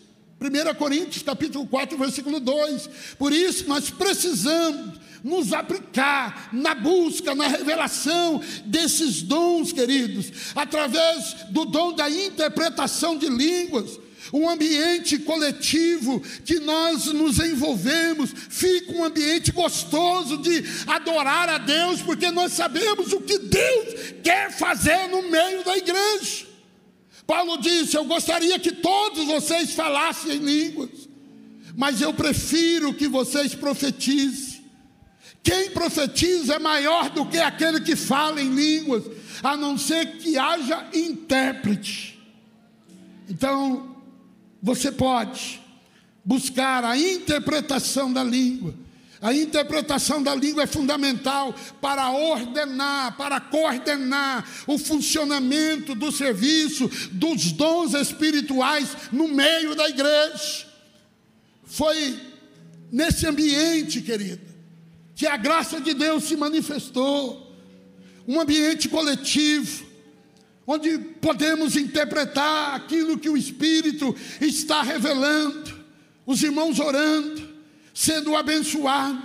[0.45, 2.89] 1 Coríntios capítulo 4, versículo 2.
[3.17, 11.65] Por isso nós precisamos nos aplicar na busca, na revelação desses dons, queridos, através do
[11.65, 13.99] dom da interpretação de línguas,
[14.31, 22.01] um ambiente coletivo que nós nos envolvemos, fica um ambiente gostoso de adorar a Deus,
[22.03, 26.54] porque nós sabemos o que Deus quer fazer no meio da igreja.
[27.25, 31.09] Paulo disse: Eu gostaria que todos vocês falassem em línguas,
[31.75, 34.63] mas eu prefiro que vocês profetizem.
[35.43, 39.03] Quem profetiza é maior do que aquele que fala em línguas,
[39.43, 42.19] a não ser que haja intérprete.
[43.29, 43.95] Então,
[44.61, 45.61] você pode
[46.23, 48.73] buscar a interpretação da língua.
[49.25, 57.51] A interpretação da língua é fundamental para ordenar, para coordenar o funcionamento do serviço, dos
[57.51, 60.67] dons espirituais no meio da igreja.
[61.63, 62.19] Foi
[62.91, 64.43] nesse ambiente, querido,
[65.15, 67.51] que a graça de Deus se manifestou,
[68.27, 69.87] um ambiente coletivo,
[70.67, 75.83] onde podemos interpretar aquilo que o Espírito está revelando,
[76.27, 77.54] os irmãos orando,
[77.95, 79.23] sendo abençoados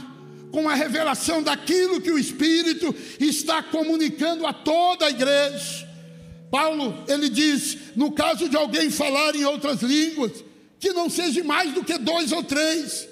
[0.53, 5.89] com a revelação daquilo que o Espírito está comunicando a toda a igreja.
[6.51, 10.45] Paulo, ele diz: no caso de alguém falar em outras línguas,
[10.79, 13.09] que não seja mais do que dois ou três,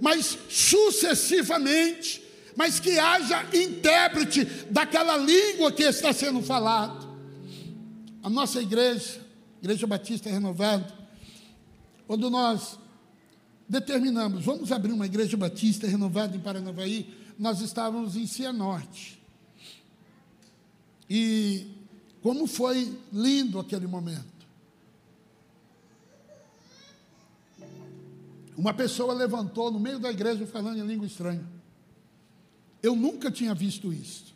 [0.00, 2.22] mas sucessivamente,
[2.56, 7.10] mas que haja intérprete daquela língua que está sendo falado.
[8.22, 9.20] A nossa igreja,
[9.60, 10.92] Igreja Batista Renovada,
[12.06, 12.79] quando nós
[13.70, 17.08] determinamos, vamos abrir uma igreja batista renovada em Paranavaí,
[17.38, 19.22] nós estávamos em Cianorte.
[21.08, 21.68] E
[22.20, 24.28] como foi lindo aquele momento.
[28.56, 31.46] Uma pessoa levantou no meio da igreja falando em língua estranha.
[32.82, 34.34] Eu nunca tinha visto isso.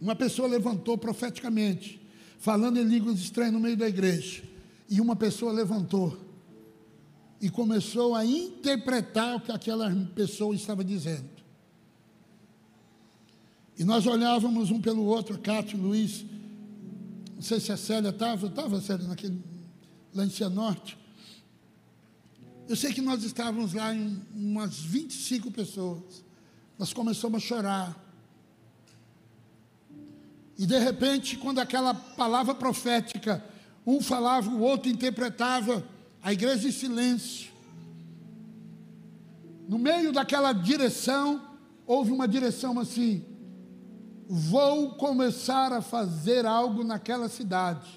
[0.00, 2.00] Uma pessoa levantou profeticamente,
[2.38, 4.42] falando em línguas estranhas no meio da igreja.
[4.88, 6.29] E uma pessoa levantou
[7.40, 11.28] e começou a interpretar o que aquela pessoa estava dizendo.
[13.78, 16.24] E nós olhávamos um pelo outro, Cátia e Luiz.
[17.34, 19.42] Não sei se a Célia estava, estava Célia naquele,
[20.14, 20.98] lá em Cianorte.
[22.68, 26.22] Eu sei que nós estávamos lá em umas 25 pessoas.
[26.78, 28.10] Nós começamos a chorar.
[30.58, 33.42] E de repente, quando aquela palavra profética,
[33.86, 35.82] um falava, o outro interpretava,
[36.22, 37.50] a igreja em silêncio.
[39.68, 41.40] No meio daquela direção,
[41.86, 43.24] houve uma direção assim:
[44.28, 47.88] vou começar a fazer algo naquela cidade.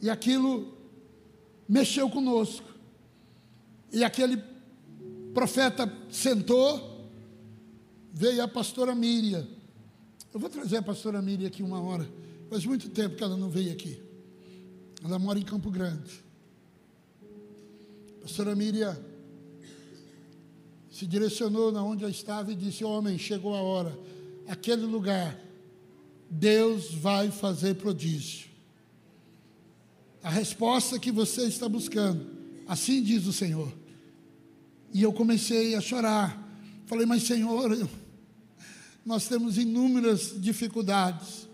[0.00, 0.76] E aquilo
[1.68, 2.68] mexeu conosco.
[3.92, 4.42] E aquele
[5.34, 7.08] profeta sentou,
[8.12, 9.46] veio a pastora Miriam.
[10.32, 12.08] Eu vou trazer a pastora Miriam aqui uma hora.
[12.48, 14.09] Faz muito tempo que ela não veio aqui.
[15.02, 16.22] Ela mora em Campo Grande.
[18.18, 18.96] A pastora Miriam
[20.90, 23.98] se direcionou na onde eu estava e disse: Homem, chegou a hora.
[24.46, 25.38] Aquele lugar,
[26.28, 28.50] Deus vai fazer prodígio.
[30.22, 32.26] A resposta que você está buscando,
[32.68, 33.72] assim diz o Senhor.
[34.92, 36.48] E eu comecei a chorar.
[36.86, 37.88] Falei, mas Senhor,
[39.06, 41.48] nós temos inúmeras dificuldades.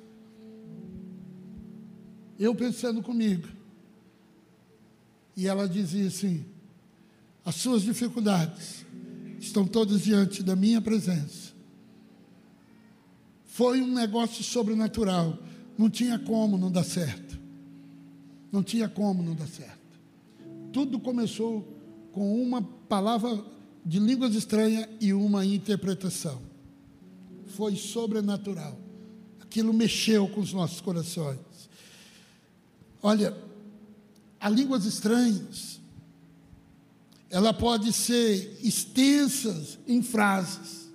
[2.39, 3.49] Eu pensando comigo.
[5.37, 6.45] E ela dizia assim:
[7.45, 8.85] as suas dificuldades
[9.39, 11.53] estão todas diante da minha presença.
[13.45, 15.39] Foi um negócio sobrenatural.
[15.79, 17.39] Não tinha como não dar certo.
[18.51, 19.77] Não tinha como não dar certo.
[20.73, 21.67] Tudo começou
[22.13, 23.43] com uma palavra
[23.85, 26.43] de línguas estranhas e uma interpretação.
[27.47, 28.79] Foi sobrenatural.
[29.41, 31.39] Aquilo mexeu com os nossos corações.
[33.03, 33.37] Olha,
[34.41, 35.81] a línguas estranhas,
[37.31, 40.89] ela pode ser extensas em frases,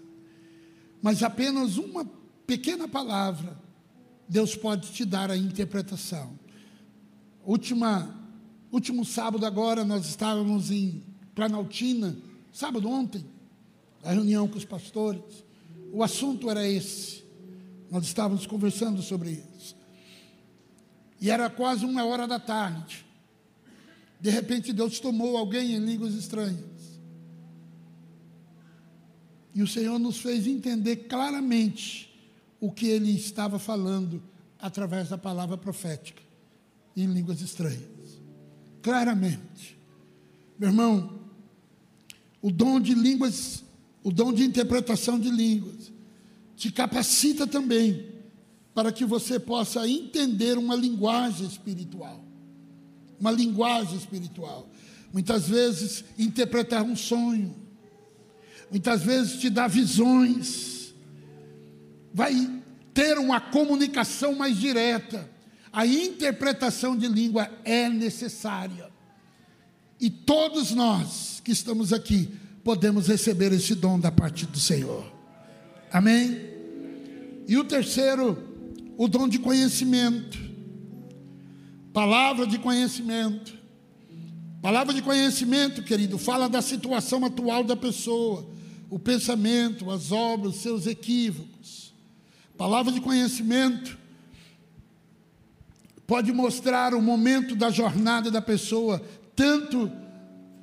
[1.01, 2.05] mas apenas uma
[2.45, 3.57] pequena palavra,
[4.27, 6.39] Deus pode te dar a interpretação.
[7.45, 8.15] Última,
[8.71, 11.03] último sábado agora, nós estávamos em
[11.35, 12.17] Planaltina,
[12.51, 13.25] sábado ontem,
[14.03, 15.43] a reunião com os pastores.
[15.91, 17.23] O assunto era esse.
[17.89, 19.75] Nós estávamos conversando sobre isso.
[21.21, 23.05] E era quase uma hora da tarde.
[24.19, 26.99] De repente, Deus tomou alguém em línguas estranhas.
[29.53, 32.11] E o Senhor nos fez entender claramente
[32.59, 34.21] o que ele estava falando
[34.59, 36.21] através da palavra profética
[36.97, 38.19] em línguas estranhas.
[38.81, 39.77] Claramente.
[40.57, 41.19] Meu irmão,
[42.41, 43.63] o dom de línguas,
[44.03, 45.91] o dom de interpretação de línguas,
[46.55, 48.10] te capacita também
[48.73, 52.31] para que você possa entender uma linguagem espiritual
[53.21, 54.67] uma linguagem espiritual.
[55.13, 57.55] Muitas vezes interpretar um sonho,
[58.71, 60.93] muitas vezes te dá visões,
[62.11, 62.33] vai
[62.93, 65.29] ter uma comunicação mais direta.
[65.71, 68.89] A interpretação de língua é necessária.
[69.99, 72.29] E todos nós que estamos aqui
[72.63, 75.05] podemos receber esse dom da parte do Senhor.
[75.91, 76.49] Amém?
[77.47, 78.50] E o terceiro,
[79.01, 80.37] o dom de conhecimento.
[81.91, 83.51] Palavra de conhecimento.
[84.61, 88.47] Palavra de conhecimento, querido, fala da situação atual da pessoa,
[88.91, 91.95] o pensamento, as obras, seus equívocos.
[92.55, 93.97] Palavra de conhecimento
[96.05, 99.01] pode mostrar o momento da jornada da pessoa,
[99.35, 99.91] tanto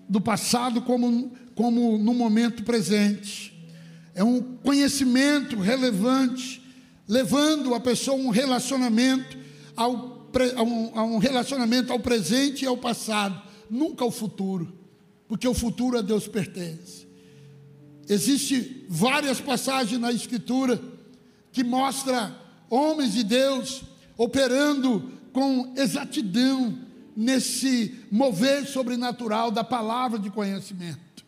[0.09, 3.53] do passado como, como no momento presente.
[4.15, 6.68] É um conhecimento relevante,
[7.09, 9.37] levando a pessoa a um relacionamento
[9.75, 10.19] ao
[10.57, 13.41] a um, a um relacionamento ao presente e ao passado,
[13.71, 14.73] nunca ao futuro,
[15.27, 17.09] porque o futuro a Deus pertence.
[18.09, 20.81] Existem várias passagens na Escritura
[21.51, 22.35] que mostra
[22.71, 23.83] homens de Deus
[24.17, 26.79] operando com exatidão
[27.17, 31.25] nesse mover sobrenatural da palavra de conhecimento.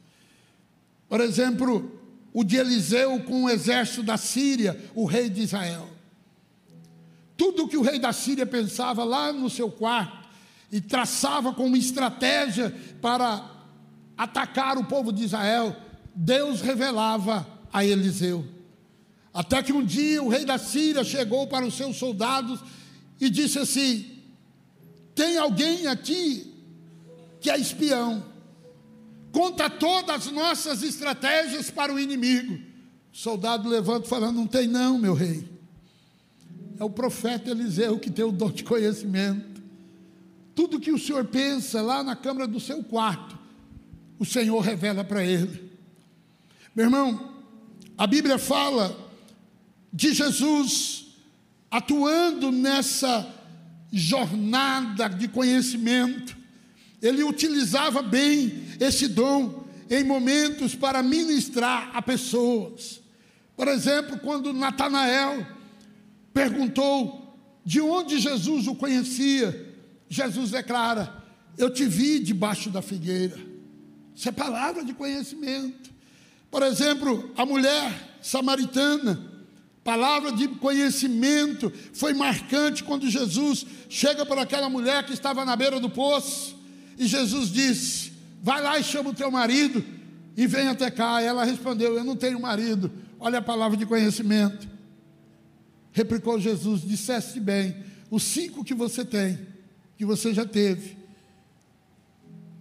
[1.08, 1.99] Por exemplo,
[2.32, 5.88] o de Eliseu com o exército da Síria, o rei de Israel.
[7.36, 10.28] Tudo que o rei da Síria pensava lá no seu quarto
[10.70, 13.50] e traçava como estratégia para
[14.16, 15.74] atacar o povo de Israel,
[16.14, 18.46] Deus revelava a Eliseu.
[19.32, 22.60] Até que um dia o rei da Síria chegou para os seus soldados
[23.20, 24.18] e disse assim:
[25.14, 26.52] Tem alguém aqui
[27.40, 28.22] que é espião,
[29.32, 32.54] conta todas as nossas estratégias para o inimigo.
[33.12, 35.48] O soldado levanta falando: Não tem, não, meu rei.
[36.78, 39.60] É o profeta Eliseu que tem o dom de conhecimento.
[40.54, 43.38] Tudo que o Senhor pensa lá na câmara do seu quarto,
[44.18, 45.70] o Senhor revela para ele.
[46.74, 47.34] Meu irmão,
[47.96, 48.96] a Bíblia fala
[49.92, 51.06] de Jesus
[51.70, 53.28] atuando nessa
[53.92, 56.36] jornada de conhecimento.
[57.02, 63.00] Ele utilizava bem esse dom em momentos para ministrar a pessoas.
[63.56, 65.46] Por exemplo, quando Natanael
[66.32, 67.20] perguntou
[67.64, 69.74] de onde Jesus o conhecia.
[70.08, 71.22] Jesus declara:
[71.56, 73.38] Eu te vi debaixo da figueira.
[74.14, 75.90] Isso é palavra de conhecimento.
[76.50, 79.24] Por exemplo, a mulher samaritana,
[79.84, 85.78] palavra de conhecimento, foi marcante quando Jesus chega para aquela mulher que estava na beira
[85.78, 86.56] do poço,
[87.00, 89.82] e Jesus disse: Vai lá e chama o teu marido
[90.36, 91.22] e vem até cá.
[91.22, 92.92] Ela respondeu: Eu não tenho marido.
[93.18, 94.68] Olha a palavra de conhecimento.
[95.92, 97.74] Replicou Jesus: Disseste bem,
[98.10, 99.38] os cinco que você tem,
[99.96, 100.98] que você já teve,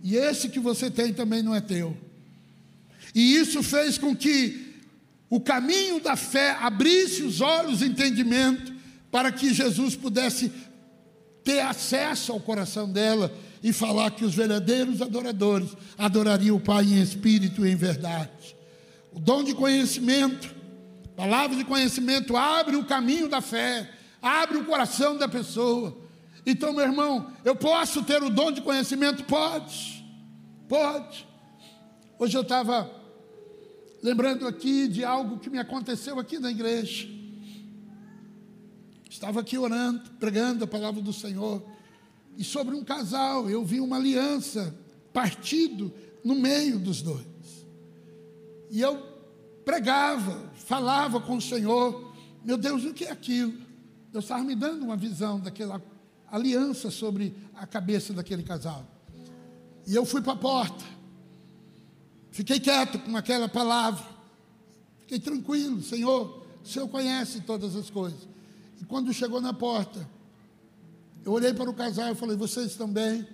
[0.02, 1.98] e esse que você tem também não é teu.
[3.14, 4.74] E isso fez com que
[5.30, 8.74] o caminho da fé abrisse os olhos, entendimento,
[9.12, 10.50] para que Jesus pudesse
[11.44, 17.02] ter acesso ao coração dela e falar que os verdadeiros adoradores adorariam o Pai em
[17.02, 18.56] espírito e em verdade.
[19.12, 20.60] O dom de conhecimento
[21.20, 23.92] Palavra de conhecimento abre o caminho da fé,
[24.22, 25.98] abre o coração da pessoa.
[26.46, 29.26] Então, meu irmão, eu posso ter o dom de conhecimento?
[29.26, 30.02] Pode,
[30.66, 31.28] pode.
[32.18, 32.90] Hoje eu estava
[34.02, 37.06] lembrando aqui de algo que me aconteceu aqui na igreja.
[39.10, 41.62] Estava aqui orando, pregando a palavra do Senhor.
[42.38, 44.76] E sobre um casal, eu vi uma aliança
[45.12, 47.26] partido no meio dos dois.
[48.70, 49.02] E eu
[49.66, 52.14] pregava, falava com o Senhor.
[52.44, 53.54] Meu Deus, o que é aquilo?
[54.12, 55.82] Deus estava me dando uma visão daquela
[56.32, 58.86] aliança sobre a cabeça daquele casal.
[59.86, 60.84] E eu fui para a porta.
[62.32, 64.06] Fiquei quieto com aquela palavra.
[65.02, 68.28] Fiquei tranquilo, Senhor, o Senhor conhece todas as coisas.
[68.80, 70.08] E quando chegou na porta,
[71.26, 73.28] eu olhei para o casal e falei: Vocês estão bem?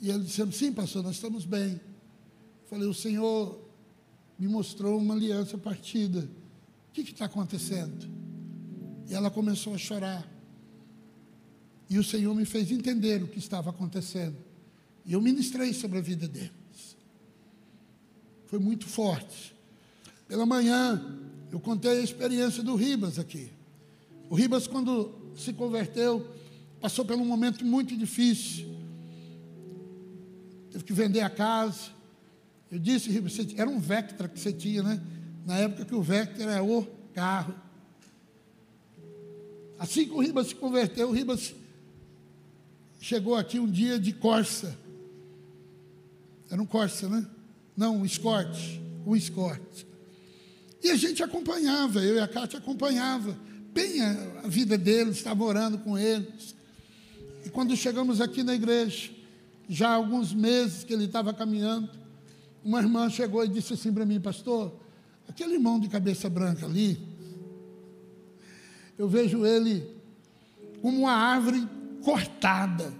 [0.00, 1.72] E ele disse: Sim, pastor, nós estamos bem.
[1.72, 3.58] Eu falei: O Senhor
[4.38, 6.28] me mostrou uma aliança partida.
[6.88, 8.10] O que está acontecendo?
[9.08, 10.28] E ela começou a chorar.
[11.88, 14.36] E o Senhor me fez entender o que estava acontecendo.
[15.04, 16.50] E eu ministrei sobre a vida deles.
[18.46, 19.54] Foi muito forte.
[20.26, 21.20] Pela manhã,
[21.50, 23.50] eu contei a experiência do Ribas aqui.
[24.30, 26.26] O Ribas, quando se converteu,
[26.80, 28.66] passou por um momento muito difícil.
[30.70, 31.90] Teve que vender a casa.
[32.70, 33.10] Eu disse,
[33.56, 35.00] era um Vectra que você tinha, né?
[35.44, 37.54] Na época que o Vectra era o carro.
[39.78, 41.54] Assim que o Ribas se converteu, o Ribas
[43.00, 44.78] chegou aqui um dia de Corsa.
[46.50, 47.26] Era um Corsa, né?
[47.76, 48.56] Não, um Escort.
[49.04, 49.84] Um Escort.
[50.82, 53.36] E a gente acompanhava, eu e a Cátia acompanhava
[53.72, 56.54] bem a, vida deles, estava orando com eles.
[57.44, 59.10] E quando chegamos aqui na igreja,
[59.68, 61.88] já há alguns meses que ele estava caminhando,
[62.64, 64.72] uma irmã chegou e disse assim para mim, pastor,
[65.28, 66.98] aquele irmão de cabeça branca ali,
[68.98, 69.84] eu vejo ele
[70.80, 71.66] como uma árvore
[72.04, 72.92] cortada.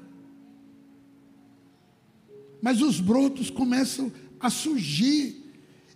[2.60, 4.10] Mas os brotos começam
[4.40, 5.41] a surgir.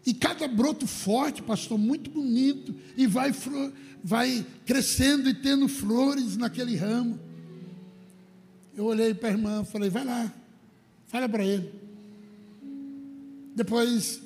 [0.07, 3.34] E cada broto forte, pastor, muito bonito, e vai,
[4.04, 7.18] vai crescendo e tendo flores naquele ramo.
[8.76, 10.32] Eu olhei para a irmã falei, vai lá,
[11.09, 11.72] fala para ele.
[13.57, 14.20] Depois,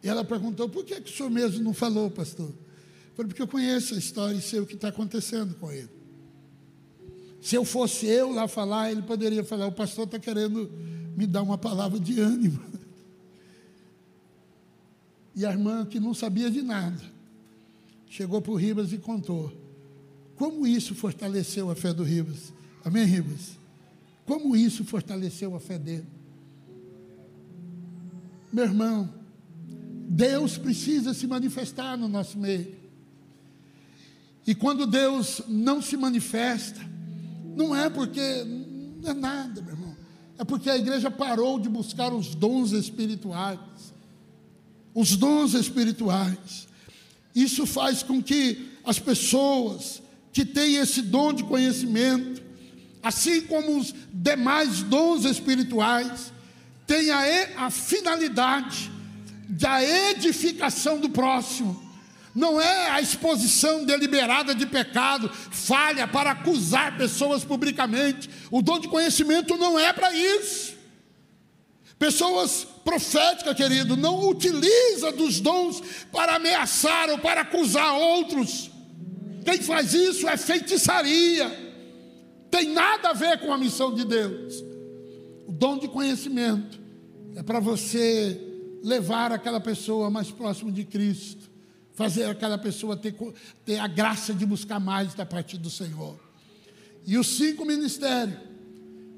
[0.00, 2.52] ela perguntou, por que, que o senhor mesmo não falou, pastor?
[3.16, 5.88] Falei, porque eu conheço a história e sei o que está acontecendo com ele.
[7.40, 10.70] Se eu fosse eu lá falar, ele poderia falar: o pastor está querendo
[11.16, 12.60] me dar uma palavra de ânimo.
[15.34, 17.00] E a irmã, que não sabia de nada,
[18.08, 19.52] chegou para o Ribas e contou.
[20.36, 22.52] Como isso fortaleceu a fé do Ribas?
[22.84, 23.58] Amém, Ribas?
[24.26, 26.06] Como isso fortaleceu a fé dele?
[28.52, 29.12] Meu irmão,
[30.08, 32.74] Deus precisa se manifestar no nosso meio.
[34.46, 36.80] E quando Deus não se manifesta,
[37.56, 38.44] não é porque
[39.02, 39.96] não é nada, meu irmão.
[40.38, 43.58] É porque a igreja parou de buscar os dons espirituais.
[44.94, 46.68] Os dons espirituais.
[47.34, 52.42] Isso faz com que as pessoas que têm esse dom de conhecimento,
[53.02, 56.32] assim como os demais dons espirituais,
[56.86, 58.90] tenham a, a finalidade
[59.48, 61.84] da edificação do próximo
[62.34, 68.28] não é a exposição deliberada de pecado, falha para acusar pessoas publicamente.
[68.50, 70.73] O dom de conhecimento não é para isso.
[72.04, 75.82] Pessoas proféticas, querido, não utiliza dos dons
[76.12, 78.70] para ameaçar ou para acusar outros.
[79.42, 81.50] Quem faz isso é feitiçaria.
[82.50, 84.62] Tem nada a ver com a missão de Deus.
[85.48, 86.78] O dom de conhecimento
[87.36, 88.38] é para você
[88.82, 91.50] levar aquela pessoa mais próximo de Cristo
[91.94, 93.16] fazer aquela pessoa ter,
[93.64, 96.20] ter a graça de buscar mais da parte do Senhor.
[97.06, 98.36] E os cinco ministérios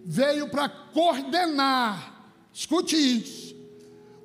[0.05, 2.16] veio para coordenar,
[2.57, 3.55] escute isso.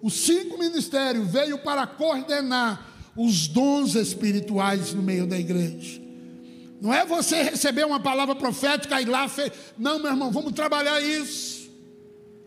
[0.02, 6.02] Os cinco ministérios veio para coordenar os dons espirituais no meio da igreja.
[6.80, 9.52] Não é você receber uma palavra profética e lá, fe...
[9.78, 11.70] não, meu irmão, vamos trabalhar isso.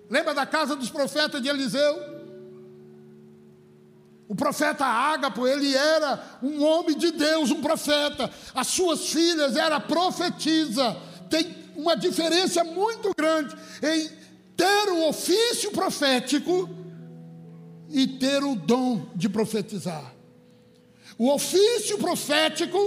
[0.09, 2.15] Lembra da casa dos profetas de Eliseu?
[4.27, 8.31] O profeta Ágapo, ele era um homem de Deus, um profeta.
[8.55, 10.97] As suas filhas eram profetisa.
[11.29, 14.24] Tem uma diferença muito grande em
[14.57, 16.69] ter o ofício profético
[17.89, 20.15] e ter o dom de profetizar.
[21.19, 22.79] O ofício profético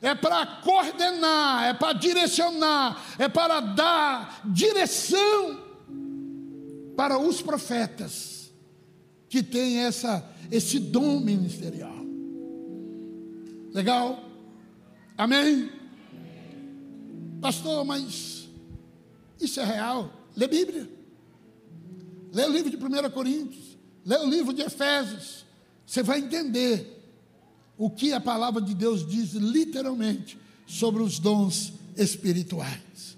[0.00, 5.66] é para coordenar, é para direcionar, é para dar direção
[6.96, 8.52] para os profetas
[9.28, 11.98] que têm essa esse dom ministerial.
[13.72, 14.24] Legal?
[15.16, 15.70] Amém?
[17.40, 18.48] Pastor, mas
[19.40, 20.10] isso é real?
[20.34, 20.97] Lê Bíblia.
[22.32, 23.76] Lê o livro de 1 Coríntios.
[24.04, 25.44] Lê o livro de Efésios.
[25.86, 26.96] Você vai entender
[27.76, 33.16] o que a palavra de Deus diz literalmente sobre os dons espirituais.